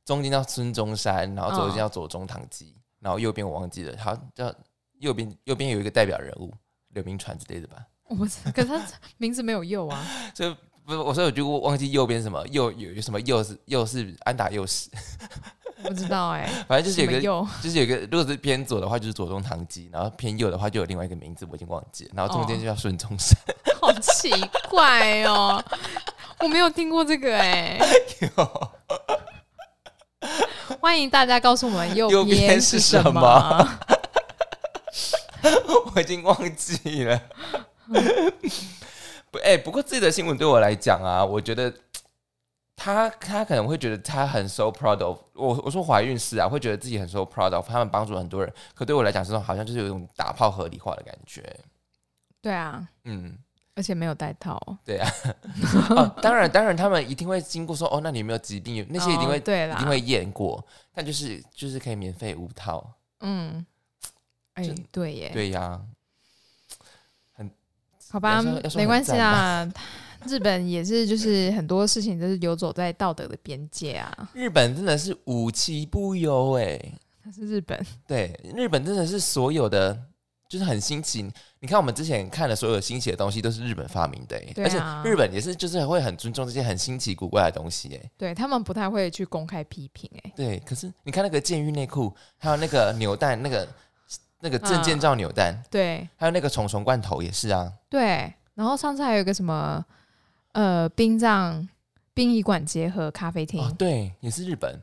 [0.04, 4.52] 中间叫孙中山，然后左边嗯叫左宗棠鸡，然后右边我忘记了，好像叫
[4.98, 6.52] 右边右边有一个代表人物
[6.88, 7.86] 刘铭传之类的吧。
[8.08, 8.16] 我
[8.52, 8.84] 可是他
[9.18, 10.04] 名字没有右啊。
[10.34, 14.90] 所以不是，我说我就忘记右边什么右有有什么右是右是安达右史，
[15.59, 17.20] 我不知道哎、 反正就是有个？
[17.62, 23.36] 就是有个，如果是偏左的话就是左宗棠鸡，然后偏右的话就有另外一个名字我已经忘记了，然后中间就叫孙中山。
[23.80, 24.30] 好奇
[24.68, 25.62] 怪哦，
[26.40, 27.78] 我没有听过这个哎、
[30.80, 33.78] 欢迎大家告诉我们右右边边是什什么
[35.94, 37.20] 我已经忘记了。
[39.30, 41.72] 不，哎、不过这则新闻对我来讲啊，我觉得
[42.82, 51.44] 他他可能会觉得他很 so proud of 我我说怀孕是啊，会觉得自己很 so proud of 他们帮助很多人，可对我来讲，这种好像就是有一种打炮合理化的感觉。
[52.40, 53.36] 对啊，嗯，
[53.74, 55.06] 而且没有带套哦，对啊。
[55.94, 58.74] 哦，当然当然，他们一定会经过说，哦，那你有没有疾病？
[58.76, 62.82] 有那些一定会、哦对啦，一定会验过，但就是就是可以免费无套。
[63.20, 63.66] 嗯，
[64.54, 65.78] 哎、这对耶，对呀、
[67.34, 67.50] 很
[68.10, 68.40] 好吧
[68.74, 69.72] 没关系很赞啊。
[70.26, 74.30] 日本也是，就是很多事情都是游走在道德的边界啊。
[74.32, 76.78] 日本真的是无奇不有哎、
[77.22, 79.96] 它是日本，对，日本真的是所有的
[80.48, 81.30] 就是很新奇。
[81.60, 93.68] 你看我们之前看的所有新奇的东西都是日本发明的、欸，对啊而且日本也是就是会很尊重这些很新奇古怪的东西哎、对他们不太会去公开批评、哎，对，可是你看那个监狱内裤，还有那个扭蛋，那个
[94.40, 97.72] 那个证件照扭蛋，对还有那个虫虫罐头也是啊。
[97.88, 98.32] 对。
[98.54, 99.82] 然后上次还有一个什么，
[100.52, 101.68] 呃，殡葬
[102.12, 103.62] 殡仪馆结合咖啡厅。
[103.62, 104.80] 哦，对，也是日本。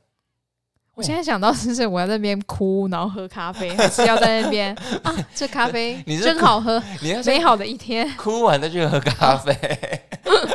[0.95, 5.15] 我现在想到是，是我要在那边哭，然后喝咖啡，还是要在那边啊？
[5.35, 8.11] 这咖啡 你是真好喝，你要美好的一天。
[8.15, 9.53] 哭完再去喝咖啡。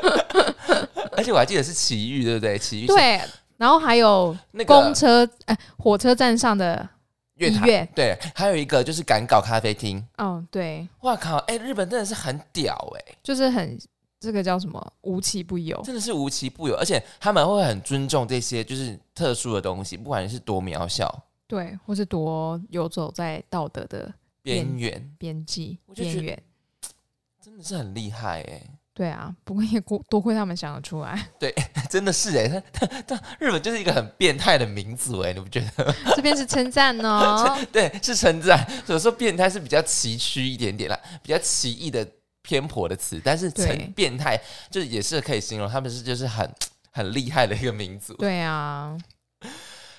[1.16, 2.58] 而且我还记得是奇遇，对不对？
[2.58, 3.20] 奇遇对，
[3.56, 6.88] 然后还有那公车哎、火车站上的
[7.34, 10.04] 月台医院对，还有一个就是赶稿咖啡厅。
[10.16, 11.36] 哦，对，哇靠！
[11.46, 13.78] 哎、日本真的是很屌哎、就是很
[14.22, 15.80] 这个叫什么无奇不有。
[15.82, 26.42] 真的是无奇不有，而且他们会很尊重这些就是特殊的东西，不管是多渺小、对，或是多游走在道德的边缘，边际边缘。
[27.42, 28.62] 真的是很厉害哎、
[28.94, 31.52] 对啊，不过也多多亏他们想得出来，对
[31.90, 35.92] 真的是哎、他他他日本就是一个很变态的民族哎、你不觉得？
[36.14, 37.58] 这边是称赞哦。
[37.72, 38.64] 对，是称赞。
[38.86, 42.08] 所以说变态是比较崎岖一点点啦，比较奇异的
[42.42, 44.38] 偏颇的词，但是对成变态
[44.70, 46.48] 就是也是可以形容他们是就是很
[46.92, 48.12] 很厉害的一个民族。
[48.14, 48.98] 对啊，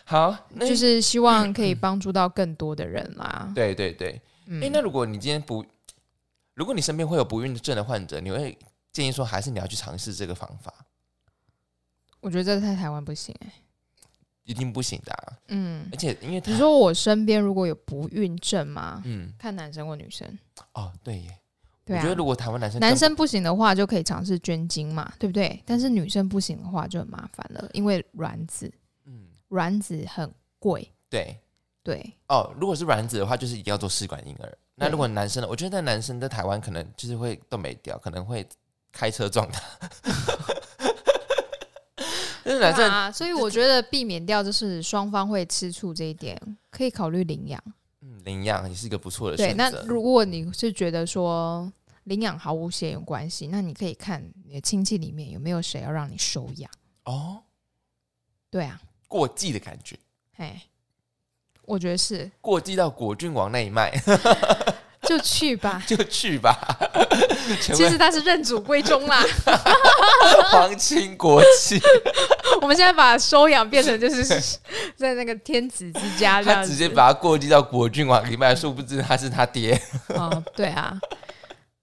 [0.05, 3.51] 好，那就是希望可以帮助到更多的人啦。
[3.55, 4.21] 对对对。
[4.45, 5.65] 嗯哎、那如果你今天不，
[6.53, 8.57] 如果你身边会有不孕症的患者，你会
[8.91, 10.73] 建议说还是你要去尝试这个方法？
[12.19, 13.51] 我觉得这在台湾不行哎、
[14.43, 19.01] 一定不行的、啊，嗯而，且因为他你说我身边如果有不孕症吗？
[19.05, 20.37] 嗯看男生或女生。
[20.73, 21.37] 哦对耶，
[21.85, 25.61] 对啊我觉得，如果台湾男生男生不行的话就可以尝试捐精嘛，对不对？
[25.65, 28.71] 但是女生不行的话就很麻烦了，因为卵子
[29.05, 30.89] 嗯卵子很贵。
[31.09, 31.37] 对
[31.83, 34.57] 对，哦，如果是卵子的话，就是一定要做试管婴儿。
[34.75, 35.47] 那如果男生呢？
[35.49, 38.47] 我觉得男生在台湾可能就是会都没掉，可能会
[38.91, 39.61] 开车撞他。
[42.43, 46.39] 就是男生，啊，所以我觉得避免掉就是双方会吃醋这一点，
[46.71, 47.61] 可以考虑领养。
[48.05, 49.85] 嗯，领养也是一个不错的对，那选择。
[49.87, 51.71] 如果你是觉得说
[52.03, 56.69] 领养毫无血缘关系，那你可以看你的亲戚里面有没有谁要让你收养。
[57.05, 57.41] 哦，
[58.49, 59.97] 对啊，过继的感觉，
[60.35, 60.63] 哎，
[61.63, 63.89] 我觉得是，过继到果郡王那一脉
[65.17, 65.81] 就去吧。
[65.87, 66.57] 就去吧，
[67.61, 69.23] 其实他是认祖归宗啦。
[70.51, 71.79] 皇亲国戚。
[72.61, 74.23] 我们现在把收养变成就是
[74.95, 76.61] 在那个天子之家这样。
[76.61, 79.79] 他直接把他过继到国郡王里面，殊不知他是他爹。
[80.09, 80.97] 哦，对啊，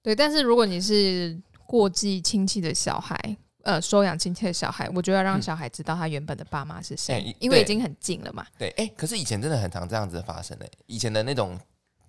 [0.03, 0.15] 对。
[0.15, 3.17] 但是如果你是过继亲戚的小孩，
[3.63, 8.47] 呃，收养亲戚的小孩，我就要让嗯小孩知道他原本的爸妈是谁，因为已经很近了嘛。
[8.57, 11.59] 对，哎、可是以前真的很常这样子发生的，以前的那种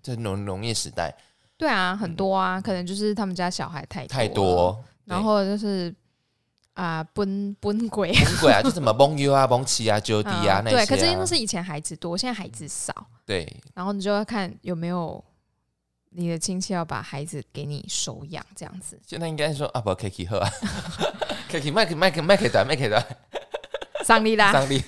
[0.02, 1.14] 就是农农业时代
[1.58, 5.94] 对啊，很多啊，可能就是他们家小孩太嗯太，多，然后就是
[6.74, 10.86] 啊，崩崩鬼崩鬼啊，就什么崩 U 啊、崩七啊、九 D 啊、那些、对，啊。
[10.88, 12.94] 可是因为是以前孩子多，现在孩子少，
[13.26, 15.24] 对然后你就要看有没有
[16.10, 19.00] 你的亲戚要把孩子给你收养这样子。
[19.06, 20.50] 现在应该说啊，不 Kiki 喝啊
[21.50, 23.06] ，Kiki 麦克麦克麦克短麦克短
[24.04, 24.82] 上力啦，上力。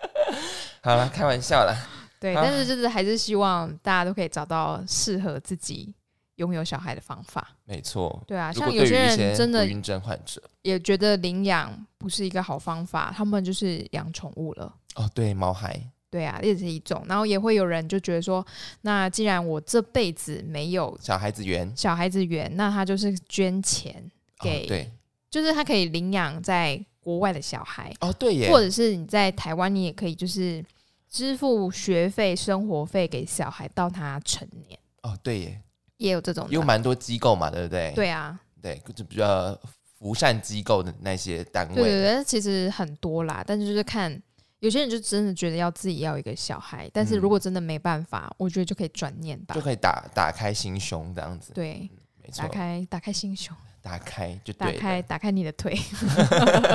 [0.82, 1.76] 好了，开玩笑啦。
[2.20, 5.92] 对，啊但是就是还是希望大家都可以找到适合自己
[6.36, 7.56] 拥有小孩的方法。
[7.64, 8.22] 没错。
[8.26, 14.72] 对啊，像有些人真的不孕症患者，也觉得领养不是一个好方法，他们就是养宠物了。
[14.96, 15.80] 哦，对，毛孩，
[16.10, 17.02] 对啊，也是一种。
[17.08, 18.46] 然后也会有人就觉得说，
[18.82, 23.94] 那既然我这辈子没有小孩子缘，小孩子缘，那他就是捐钱
[24.40, 24.90] 哦给，对，
[25.30, 30.62] 就是他可以领养在国外的小孩，哦，对耶，或者是你在台湾，你也可以就是
[31.10, 35.60] 支付学费、生活费给小孩到他成年，哦，对耶，
[35.96, 37.92] 也有这种的有蛮多机构嘛，对不对？
[37.96, 39.58] 对啊，对，就比较
[39.98, 44.22] 扶善机构的那些单位，对对对，其实很多啦，但是就是看
[44.60, 49.60] 有些人就真的觉得要自己要一个小孩，但是嗯如果真的没办法，我觉得就可以转念吧就。
[49.60, 51.90] 可以打打开心胸这样子，对，
[52.22, 54.70] 没错打，开打开心胸，打开就打。
[54.70, 55.76] 开打开你的腿。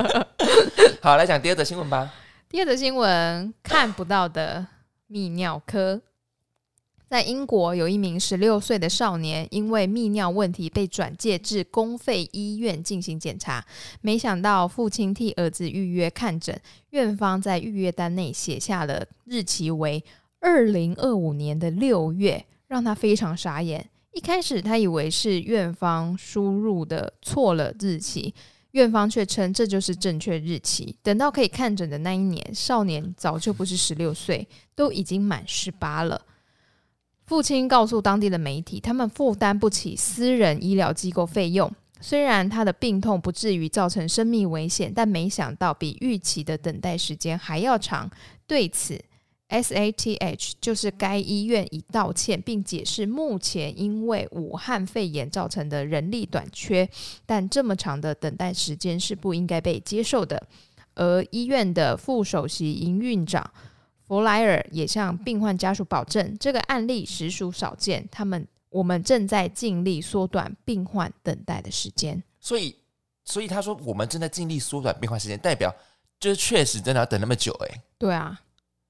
[1.00, 2.12] 好，来讲第二则新闻吧。
[2.48, 4.64] 第二则新闻，看不到的
[5.10, 6.00] 泌尿科。
[7.08, 13.66] 在英国，有一名十六岁的少年因为泌尿问题被转介至公费医院进行检查，
[14.00, 16.58] 没想到父亲替儿子预约看诊，
[16.90, 20.04] 院方在预约单内写下了日期为
[20.38, 23.90] 二零二五年的六月，让他非常傻眼。
[24.12, 28.32] 一开始他以为是院方输入的错了日期，
[28.76, 30.94] 院方却称这就是正确日期。
[31.02, 36.20] 等到可以看诊的那一年，少年早就不是十六岁，都已经满十八了。
[37.24, 41.72] 父亲告诉当地的媒体，他们负担不起私人医疗机构费用。
[42.00, 48.08] 虽然他的病痛不至于造成生命危险，但没想到比预期的等待时间还要长。
[48.46, 49.02] 对此
[49.48, 56.88] ，SATH 就是该医院已道歉，并解释目前因为武汉肺炎造成的人力短缺，
[57.24, 60.42] 但这么长的等待时间是不应该被接受的。
[60.94, 63.50] 而医院的副首席营运长
[64.06, 72.22] 弗莱尔也向病患家属保证，这个案例实属少见，他们我们正在尽力缩短病患等待的时间。
[72.40, 72.74] 所以，
[73.24, 75.74] 所以他说我们正在尽力缩短病患时间，代表
[76.18, 78.40] 就是确实真的要等那么久哎、对啊，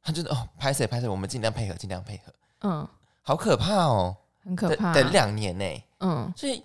[0.07, 2.89] 他真的哦，拍谁拍谁，我们尽量配合，尽量配合，嗯，
[3.23, 4.95] 好可怕哦，很可怕。
[4.95, 6.63] 等等两年呢、嗯，所以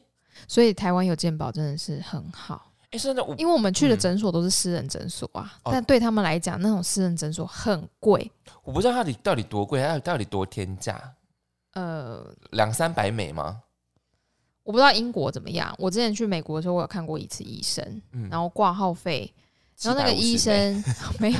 [0.48, 4.00] 所以台湾有健保真的是很好，哎，真的因为我们去的嗯。
[4.00, 5.72] 诊所都是私人诊所啊，哦。
[5.72, 8.32] 但对他们来讲，那种私人诊所很贵，
[8.64, 11.02] 我不知道它到底到底多贵，它到底多天价，
[11.74, 13.64] 呃，两三百美吗？
[14.62, 15.74] 我不知道英国怎么样。
[15.80, 19.34] 我之前去美国的时候，我有看过一次医生，嗯，然后挂号费，
[19.84, 20.84] 然后那个医生
[21.20, 21.40] 没有，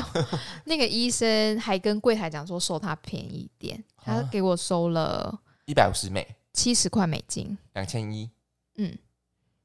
[0.66, 8.30] 那个医生还跟柜台讲说收他便宜一点，他啊给我收了一百五十美，七十块美金，两千一，
[8.78, 8.98] 嗯，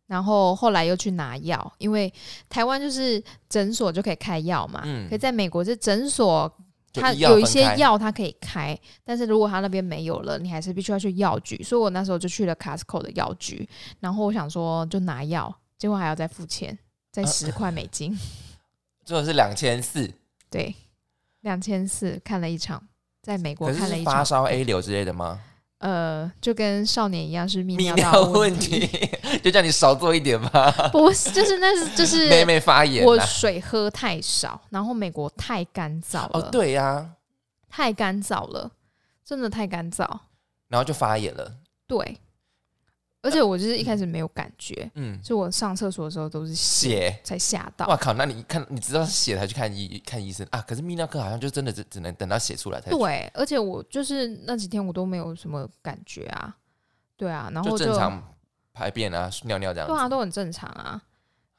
[0.06, 2.12] 然后后来又去拿药，因为
[2.48, 6.52] 台湾就是诊所就可以开药嘛，嗯可在美国是诊所。
[6.92, 11.62] 就医药它有一些药他可以开，但是如果他那边没有了，你还是必须要去药局。
[11.62, 13.68] 所以我那时候就去了 Costco 的药局，
[14.00, 16.78] 然后我想说就拿药，结果还要再付钱，
[17.12, 18.18] 再啊十块美金。
[18.18, 18.18] 这
[19.14, 20.10] 个是两千四，
[20.50, 20.74] 对，
[21.42, 22.82] 两千四看了一场，
[23.22, 25.40] 在美国看了一场，是发烧 A 流之类的吗？
[25.78, 28.88] 呃，就跟少年一样是泌泌尿问问题，
[29.44, 30.72] 就叫你少做一点吧。
[30.90, 33.18] 不是，就是那是就是妹妹发炎我。
[33.20, 37.10] 水喝太少，然后美国太干燥了，哦，对呀、
[37.68, 38.72] 太干燥了，
[39.22, 40.08] 真的太干燥，
[40.68, 41.58] 然后就发炎了。
[41.86, 42.18] 对，
[43.26, 46.86] 而且我就是一开始没有感觉，嗯，就我上厕所的时候都是血。
[46.86, 48.12] 血，才吓到，哇靠！
[48.12, 50.62] 那你看，你知道是血才去看医看医生啊？
[50.62, 56.56] 可是泌尿科好像就真的只只能等到血出来才对，而且我就是那几天我都没有什么感觉啊，
[57.16, 58.34] 对啊，然后就就正常
[58.72, 59.92] 排便啊、尿尿这样子。
[59.92, 61.02] 对啊，都很正常啊，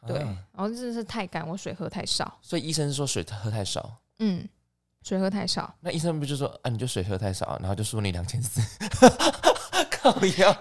[0.08, 4.48] 对，啊然后真的是太干，我水喝太少，所以医生说水喝太少，嗯，
[5.04, 8.62] 水喝太少，那医生不就说啊，你就水喝太少，然后就说你两千四，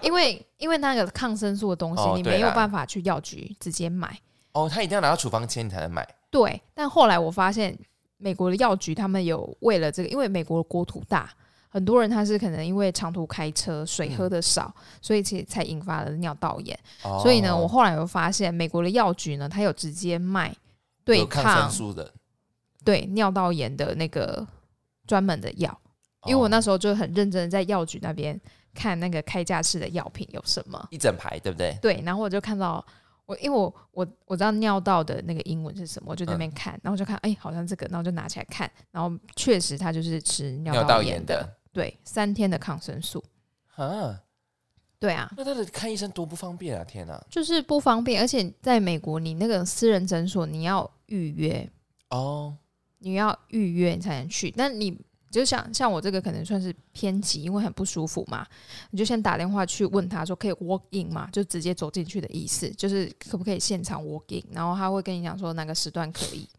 [0.01, 4.17] 因为因为那个抗生素的东西，你没有办法去药局直接买。
[4.53, 6.07] 哦，他一定要拿到处方签你才能买。
[6.29, 7.77] 对，但后来我发现
[8.17, 11.29] 美国的药局他们有为了这个，因为美国的国土大，
[11.69, 16.77] 很多人他是可能因为长途开车，水喝的少，所以其实才引发了尿道炎。
[17.03, 20.53] 哦所以呢，我后来有发现美国的药局呢，他有直接卖
[21.05, 22.11] 对有抗抗生素的，
[22.83, 24.45] 对尿道炎的那个
[25.05, 25.79] 专门的药。
[26.25, 28.37] 因为我那哦时候就很认真的在药局那边
[28.77, 31.75] 看那个开架式的药品有什么，一整排，对不对？
[31.81, 32.85] 对，然后我就看到
[33.25, 41.57] 我，因为我我我知道尿道的那个英文是什么，我就在那嗯边看，然后就看，哎、好像这个，然后就拿起来看，然后确实它就是吃尿尿道炎的。
[41.73, 43.23] 对，三天的抗生素，
[43.75, 44.19] 啊，
[44.97, 46.83] 对啊，那他的看医生多不方便啊！
[46.83, 51.69] 天哪，就是不方便，而且在美国，你那个私人诊所你要预约，
[52.09, 52.57] 哦，
[52.97, 54.99] 你要预约你才能去，但你
[55.37, 58.43] 就像像我这个可能算是偏急，因为很不舒服嘛，
[58.89, 66.49] 你就先打电话去问他说可以 walk in 嘛，就直接走进去的意思，就是可不可以现场 walk in，然后他会跟你讲说哪个时段可以，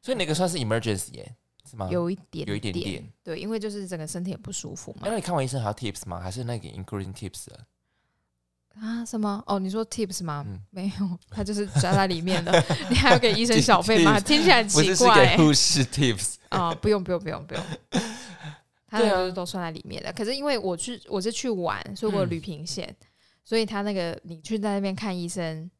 [0.00, 1.34] 所以那个算是 emergency 耶，
[1.68, 1.88] 是吗？
[1.90, 5.08] 有一点有一点点对，因为就是整个身体很不舒服嘛哎。
[5.10, 6.20] 那你看完医生还要 tips 吗？
[6.20, 7.58] 还是那个 including tips 的？
[8.80, 9.42] 啊，什么？
[9.48, 10.44] 哦，你说 tips 吗？
[10.46, 12.52] 嗯没有，他就是夹在里面的。
[12.88, 14.18] 你还要给医生小费吗？
[14.20, 15.36] 听起来奇怪、欸。
[15.36, 16.34] 给护士 tips。
[16.50, 17.62] 啊、不用不用不用不用，
[18.88, 20.12] 他对啊那个就是都算在里面的。
[20.12, 22.94] 可是因为我去我是去玩，所以我旅平险，
[23.44, 25.70] 所以他那个你去在那边看医生，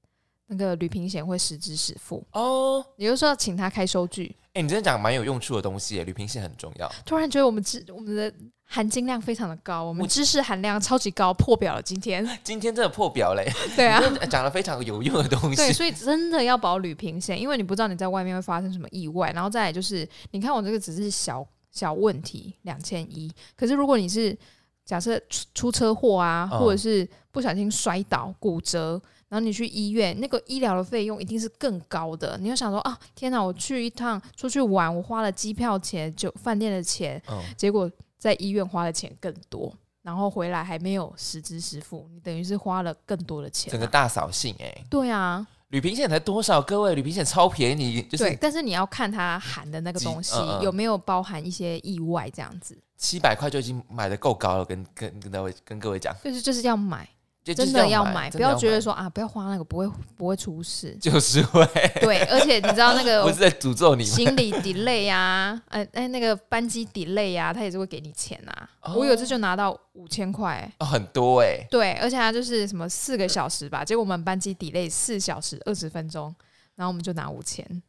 [0.47, 4.35] 那个旅平险会实支实付，哦，也就是说要请他开收据。
[4.55, 6.91] 哎、你真的讲蛮有用处的东西耶，旅平险很重要。
[7.05, 8.33] 突然觉得我们知我们的
[8.65, 12.27] 含金量非常的高，我们知识含量超级高，破表了今天。
[12.43, 19.31] 今天真的破表嘞，对啊，讲了非常有用的东西对，所以真的要保旅平险，因为你不知道你在外面会发生什么意外。
[19.31, 24.37] 然后再来就是，你看我这个只是小小问题，两千一，可是如果你是
[24.85, 32.39] 假设出出车祸啊，嗯或者是不小心摔倒骨折，然后你去医院，那个医疗的费用一定是更高的。
[32.39, 39.73] 你就想说啊，天哪，我去一趟出去玩，我花了机票钱、酒饭店的钱，嗯，结果在医院花的钱更多。
[40.01, 43.73] 然后回来还没有实支实付，你等于是花了更多的钱、啊。
[43.73, 44.85] 整个大扫兴哎。
[44.89, 46.63] 对啊，旅平险才多少？
[46.63, 54.65] 各位，旅平险超便宜，就对，是但是你要看它含的那个东西嗯嗯有没有包含一些意外，这样子，七百块就已经买的够高了。
[54.65, 57.07] 跟跟跟各位跟各位讲，就是就是要买，
[57.55, 60.97] 真的要买，不要觉得说啊，不要花那个，不会不会出事。
[61.01, 61.65] 就是会，
[62.01, 64.13] 对，而且你知道那个 不是在诅咒你们。
[64.13, 68.71] 行李 delay 呀，哎哎，那个班机 delay 呀，他也是会给你钱啊。
[68.83, 76.35] 哦我有一次就拿到五千块，哦，很多哎，对，而且他就是什么四个小时吧，结果我们班机 delay 四小时二十分钟，
[76.75, 77.83] 然后我们就拿五千，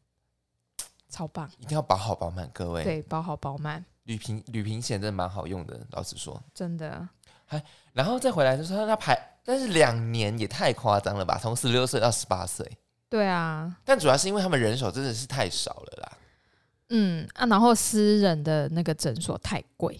[1.09, 1.49] 超棒。
[1.59, 2.83] 一定要保好保满，各位。
[2.83, 6.41] 对，保好保满，旅行旅行险真的蛮好用的，老实说。
[6.53, 7.07] 真的。
[7.93, 11.39] 然后再回来就是他排，但是两年也太夸张了吧？
[11.41, 12.65] 从十六岁到十八岁，
[13.09, 16.17] 对啊，但主要是因为他们人手真的是太少了啦。
[16.89, 19.99] 嗯啊，然后私人的那个诊所太贵。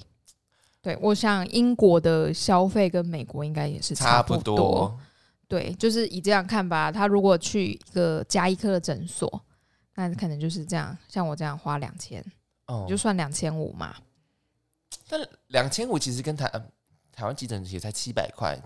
[0.82, 4.98] 对，我想英国的消费跟美国应该也是差不不多，
[5.48, 9.30] 对，就是以这样看吧，他如果去一个加医科的诊所，
[9.96, 12.24] 那可能就是这样，像我这样花两千，
[12.68, 13.94] 哦就算两千五嘛。
[15.10, 16.64] 但两千五其实跟台、呃
[17.20, 18.58] 台湾急诊也才七百块，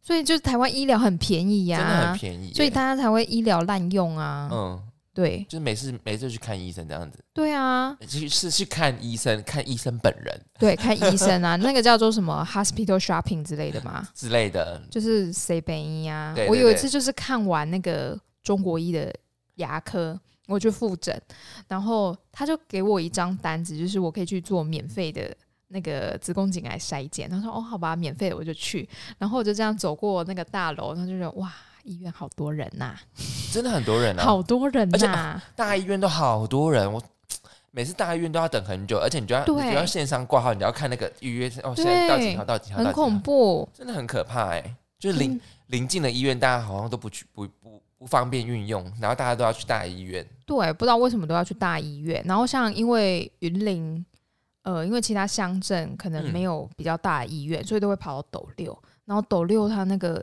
[0.00, 2.54] 所以就是台湾医疗很便宜呀、真的很便宜耶。
[2.54, 4.48] 所以大家才会医疗滥用啊。
[4.52, 4.80] 嗯，
[5.12, 14.06] 对就是每次每次去看医生这样子，对啊，去是去看医生，看医生本人对，看医生啊， 那个叫做什么 hospital shopping 之类的嘛。
[14.14, 14.80] 之类的。
[14.88, 16.32] 就是谁本医啊。
[16.36, 19.12] 对对我有一对次就是看完那个中国医的
[19.56, 21.20] 牙科，我去复诊，
[21.66, 25.36] 然后他就给我一张单子，就是我可以去做免费的。
[25.68, 28.88] 那个子宫颈癌筛检，他说：“哦，好吧，免费的我就去。”
[29.18, 31.52] 然后我就这样走过那个大楼，然后就觉得哇，
[31.84, 32.96] 医院好多人呐、
[33.52, 37.02] 真的很多人啊，好多人而且呐、大医院都好多人，我
[37.70, 43.68] 每次大医院都要等很久，而且你就要你就要线上挂号，你要看那个预约哦，现在到几号到几号，很恐，怖。
[43.74, 45.18] 真的很可怕哎、就是
[45.66, 50.26] 临近的医院，大家好像都不去不不不方便运用，然后大家都要去大医院。
[50.46, 52.22] 对，不知道为什么都要去大医院。
[52.24, 54.04] 然后像因为云林，
[54.68, 58.78] 呃，因为其他乡镇可能嗯没有比较大的医院，所以都会跑到斗六。
[59.06, 60.22] 然后斗六它那个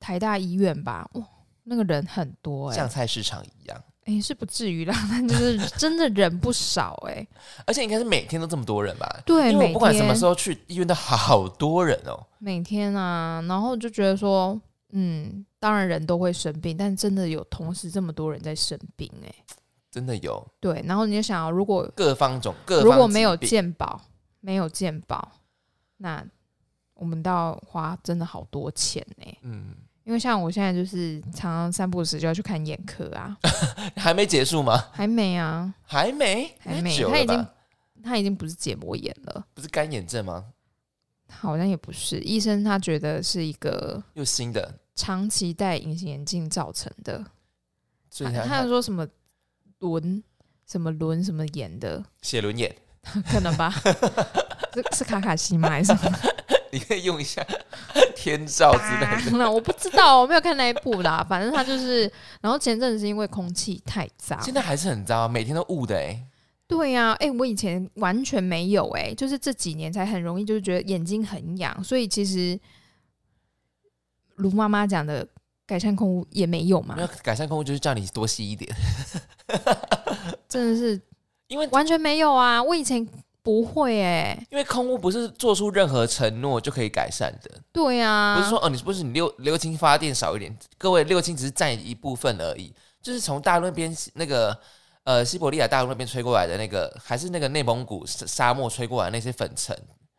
[0.00, 1.24] 台大医院吧，哇，
[1.62, 7.24] 那个人很多哎、像菜市场一样，哎、是不至于啦， 但就是真的人不少哎、
[7.66, 9.06] 而且应该是每天都这么多人吧？
[9.24, 12.18] 对，因为我不管什么时候去医院都好多人哦。
[12.38, 14.60] 每天啊，然后就觉得说，
[14.90, 19.32] 嗯，当然人都会生病，但真的有同时这么多人在生病哎、
[19.90, 20.46] 真的有。
[20.60, 23.48] 对，然后你就想要，如果各方种各方如果没有疾病。
[23.48, 24.00] 健保，
[24.40, 25.32] 没有鉴宝，
[25.96, 26.24] 那
[26.94, 29.74] 我们都要花真的好多钱呢、嗯，
[30.04, 33.36] 因为像我现在就是常常三不五时就要去看眼科啊，
[33.96, 34.76] 还没结束吗？
[34.92, 37.54] 还没啊，还没，还没太久他已经吧？
[38.02, 40.44] 他已经不是结膜炎了，不是干眼症吗？
[41.30, 47.30] 好像也不是，医生他觉得是一个又新的，长期戴隐形眼镜造成的，他
[48.10, 49.06] 所以他他有说什么
[49.80, 50.22] 轮
[50.66, 52.74] 什么轮什么眼的，写轮眼，
[53.30, 53.70] 可能吧，
[54.74, 55.68] 是是卡卡西吗？
[55.70, 56.18] 还是什么？
[56.70, 57.42] 你可以用一下
[58.14, 59.38] 天照之类的。
[59.38, 61.24] 那我不知道，我没有看那一部啦。
[61.26, 62.02] 反正他就是，
[62.42, 66.22] 然后前阵子是因为空气太脏，现在还是很糟，每天都雾的哎、
[66.66, 72.60] 对呀、哎、我以前完全没有哎、就是这几年才很容易，就是觉得眼睛很痒，所以其实
[74.34, 75.26] 卢妈妈讲的
[75.68, 76.94] 改善空污也没有嘛。
[76.96, 78.74] 没，有改善空污就是叫你多吸一点，
[80.48, 80.98] 真的是
[81.48, 82.62] 因为完全没有啊！
[82.62, 83.06] 我以前
[83.42, 94.58] 不会哎、因为空屋不是做出任何承诺就可以改善的，对啊，不是说哦，你不是你六六氢发电少一点，各位六氢只是占一部分而已，就是从大陆那边那个
[95.04, 99.78] 呃西伯利亚大陆那边吹过来的那个，还是那个内蒙古沙沙漠吹过来的那些粉尘，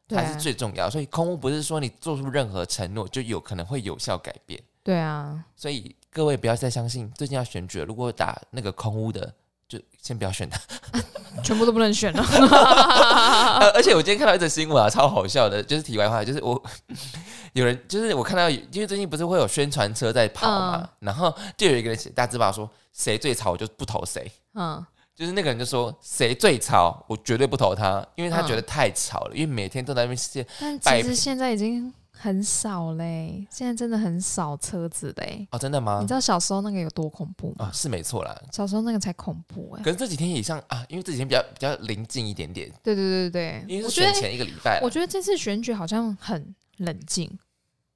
[0.09, 0.89] 才是最重要。
[0.89, 9.33] 所以空屋不是说你做出任何承诺就有可能会有效改变，对啊，所以各位不要再相信最近要选举了，如果打那个空屋的。
[9.69, 10.59] 就先不要选他，
[11.45, 12.23] 全部都不能选了。
[13.61, 16.59] 呃，而且我今天看到一则新闻啊，超好笑的，就是题外话，就是我
[17.53, 20.89] 有人，就是我看到，因为最近不是会有宣传车在跑嘛，嗯。
[21.01, 24.83] 然后就有一个人写大字报说谁最吵我就不投谁，嗯，
[25.15, 35.47] 就是那个人就说谁最吵我绝对不投他，因为他嗯觉得太吵了，因为每天都在那边写，但摆其实现在已经很少嘞，现在真的很少车子嘞。
[35.51, 36.13] 哦，真的吗你知？
[36.13, 37.67] 道小时候那个有多恐怖吗？
[37.67, 38.37] 啊，是没错啦。
[38.51, 39.83] 小时候那个才恐怖哎。
[39.83, 47.31] 可是这几天也像啊，因为这几天比较比较临近一点点，对对对对对，因为是选我觉得前一个礼拜啦，我觉得这次选举好像很冷静，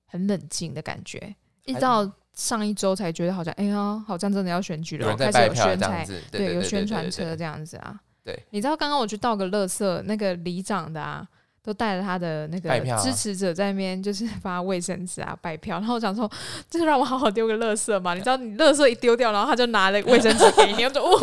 [0.05, 7.99] 很冷静的感觉，一直到上一周才觉得好像，哎呀，好像真的要选举了，有人在开始有票宣传，这样子，对对有宣传车这样子啊。
[8.24, 11.28] 对，你知道刚刚我去倒个垃圾，那个里长的啊，
[11.64, 16.30] 都带着他的那个支持者在那边就是 发卫生纸啊、拜票，然后我想说，
[16.70, 18.14] 就是让我好好丢个垃圾嘛。
[18.14, 21.18] 你知道，你垃圾一丢掉，然后他就拿了卫生纸给你， 我就哦，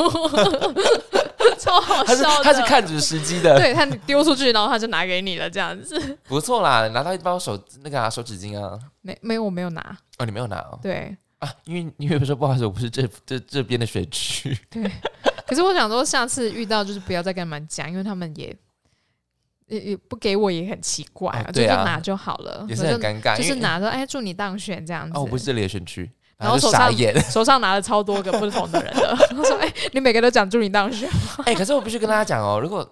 [1.60, 2.44] 超好他是笑的。
[2.44, 6.18] 他是看准时机的，对他丢出去，然后他就拿给你了，这样子。
[6.24, 9.98] 不错啦，拿到一包手那个啊手纸巾啊，没没有，我没有拿。
[10.18, 10.78] 哦，你没有拿哦。
[10.82, 14.90] 对啊，因为因为说不好意思，我不是这这这边的选区，对，
[15.46, 18.54] 可是我想说，下次遇到就是不要再跟他们讲，因为他们也
[19.70, 31.08] 也也不给我也很奇怪啊，哦对啊就就拿就好了，也是很尴尬，就是因为拿着哎祝你当选这样子，哦，我不是这里的选区，然后就手上傻眼，手上拿了超多个不同的人的， 他说哎你每个都讲祝你当选，
[31.46, 32.86] 哎、可是我必须跟大家讲哦，如果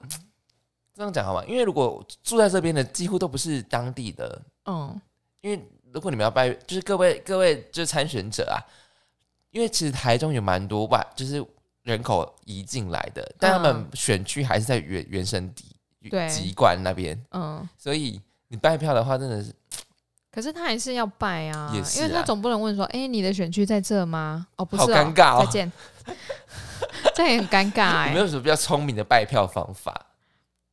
[0.94, 1.44] 这样讲好吗？
[1.46, 5.00] 因为如果住在这边的几乎都不是当地的，嗯。
[5.40, 8.58] 因为如果你们要拜，就是各位各位就是参选者啊，
[9.52, 11.42] 因为其实台中有蛮多外就是
[11.84, 13.88] 人口移进来的，但他们嗯。
[13.94, 15.77] 选区还是在原原生地对
[16.28, 19.52] 籍贯那边，嗯，所以你拜票的话真的是
[20.30, 22.02] 可是他还是要拜啊，也是啊。
[22.02, 24.46] 因为他总不能问说哎你的选区在这吗？
[24.56, 25.44] 哦不是好哦，尴尬哦。
[25.44, 25.72] 再见，
[27.14, 30.06] 这样也很尴尬哎有没，有什么比较聪明的拜票方法？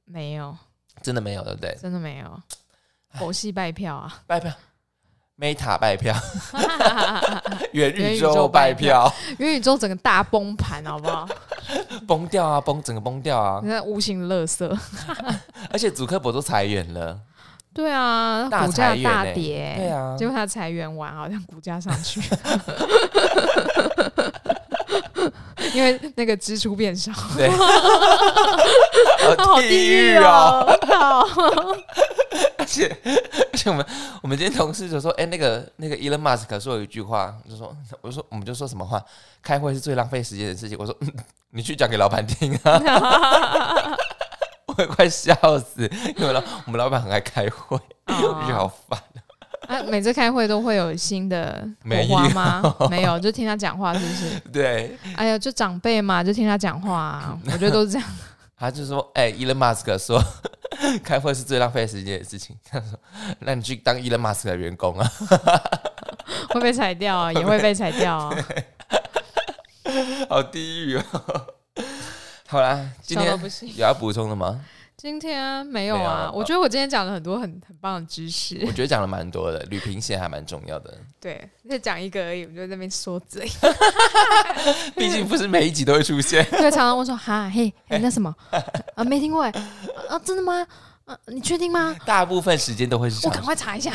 [0.05, 0.55] 没有，
[1.01, 1.75] 真的没有，对不对？
[1.81, 2.41] 真的没有，
[3.13, 4.21] 佛系拜票啊。
[4.27, 4.53] 拜票
[5.39, 6.15] ，Meta 拜票，
[7.73, 11.27] 元 元宇宇宙宙拜拜票，元宇宙整个大崩盘，好不好？
[12.07, 13.69] 崩掉啊，崩整个崩掉啊你！
[13.69, 14.79] 看无形垃圾。
[15.71, 17.19] 而且主客博都裁员了，
[17.73, 22.21] 对啊，大股价大跌，对啊结果他裁员完，好像股价上去，
[25.73, 30.65] 因为那个支出变少，对，好 好地狱狱哦！
[30.67, 30.79] 哦！
[30.87, 31.25] 靠
[32.57, 33.85] 而且而且我们
[34.21, 39.01] 我们今天同事就说，哎、那个那个 Elon Musk 说有一句话，就说我就说我们就说什么话，
[39.41, 40.77] 开会是最浪费时间的事情。
[40.77, 41.11] 我说、嗯、
[41.51, 43.97] 你去讲给老板听啊，
[44.65, 48.99] 我会快笑死，因为老我们老板很爱开会，我觉得好烦。
[48.99, 49.24] 啊，
[49.89, 52.75] 每次开会都会有新的火花吗？
[52.89, 54.39] 没有，就听他讲话，是不是？
[54.51, 57.39] 对，哎呀，就长辈嘛，就听他讲话啊。
[57.45, 58.07] 我觉得都是这样。
[58.57, 60.23] 他就说，哎、e l o n Musk 说
[61.03, 62.55] 开会是最浪费时间的事情。
[62.69, 62.99] 他说，
[63.39, 65.11] 那你去当 Elon Musk 的员工啊。
[66.49, 68.35] 会被裁掉啊，也会被裁掉啊。
[70.29, 71.03] 好地狱哦！
[72.47, 73.37] 好啦，今天。
[73.75, 74.61] 有要补充的吗？
[74.97, 78.71] 今天没有啊，我觉得我今天讲了很多很很棒的知识我。
[78.71, 83.45] 觉得讲了蛮多的，旅平线还蛮重要的，对，就讲一个而已，我就在那边说嘴。
[84.95, 86.43] 毕竟不是每一集都会出现。
[86.51, 88.33] 对，常常问说哈嘿嘿那什么
[88.95, 89.51] 啊没听过哎
[90.09, 90.65] 啊真的吗？
[91.05, 91.95] 啊你确定吗？
[92.05, 93.91] 大部分时间都会是我赶，快查一下。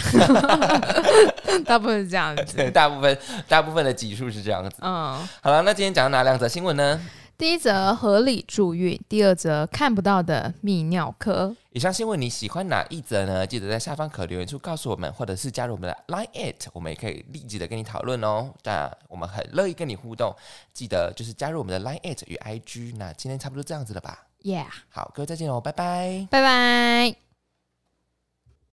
[1.64, 2.56] 大部分是这样子。
[2.56, 4.76] 对，大部分大部分的集数是这样子。
[4.82, 7.00] 嗯，好了，那今天讲到哪两则新闻呢？
[7.40, 11.56] 第一则合理助孕，第二则看不到的泌尿科。
[11.72, 13.46] 以上新闻你喜欢哪一则呢？
[13.46, 18.52] 记得在下方可留言处告诉我们，或者是加入我们的 Line It，我们也可以立即的跟你讨论哦。
[18.64, 20.36] 那我们很乐意跟你互动，
[20.74, 22.96] 记得就是加入我们的 Line It 与 IG。
[22.98, 26.28] 那今天差不多这样子了吧？Yeah，好，各位再见哦，拜拜。
[26.30, 27.29] 拜拜。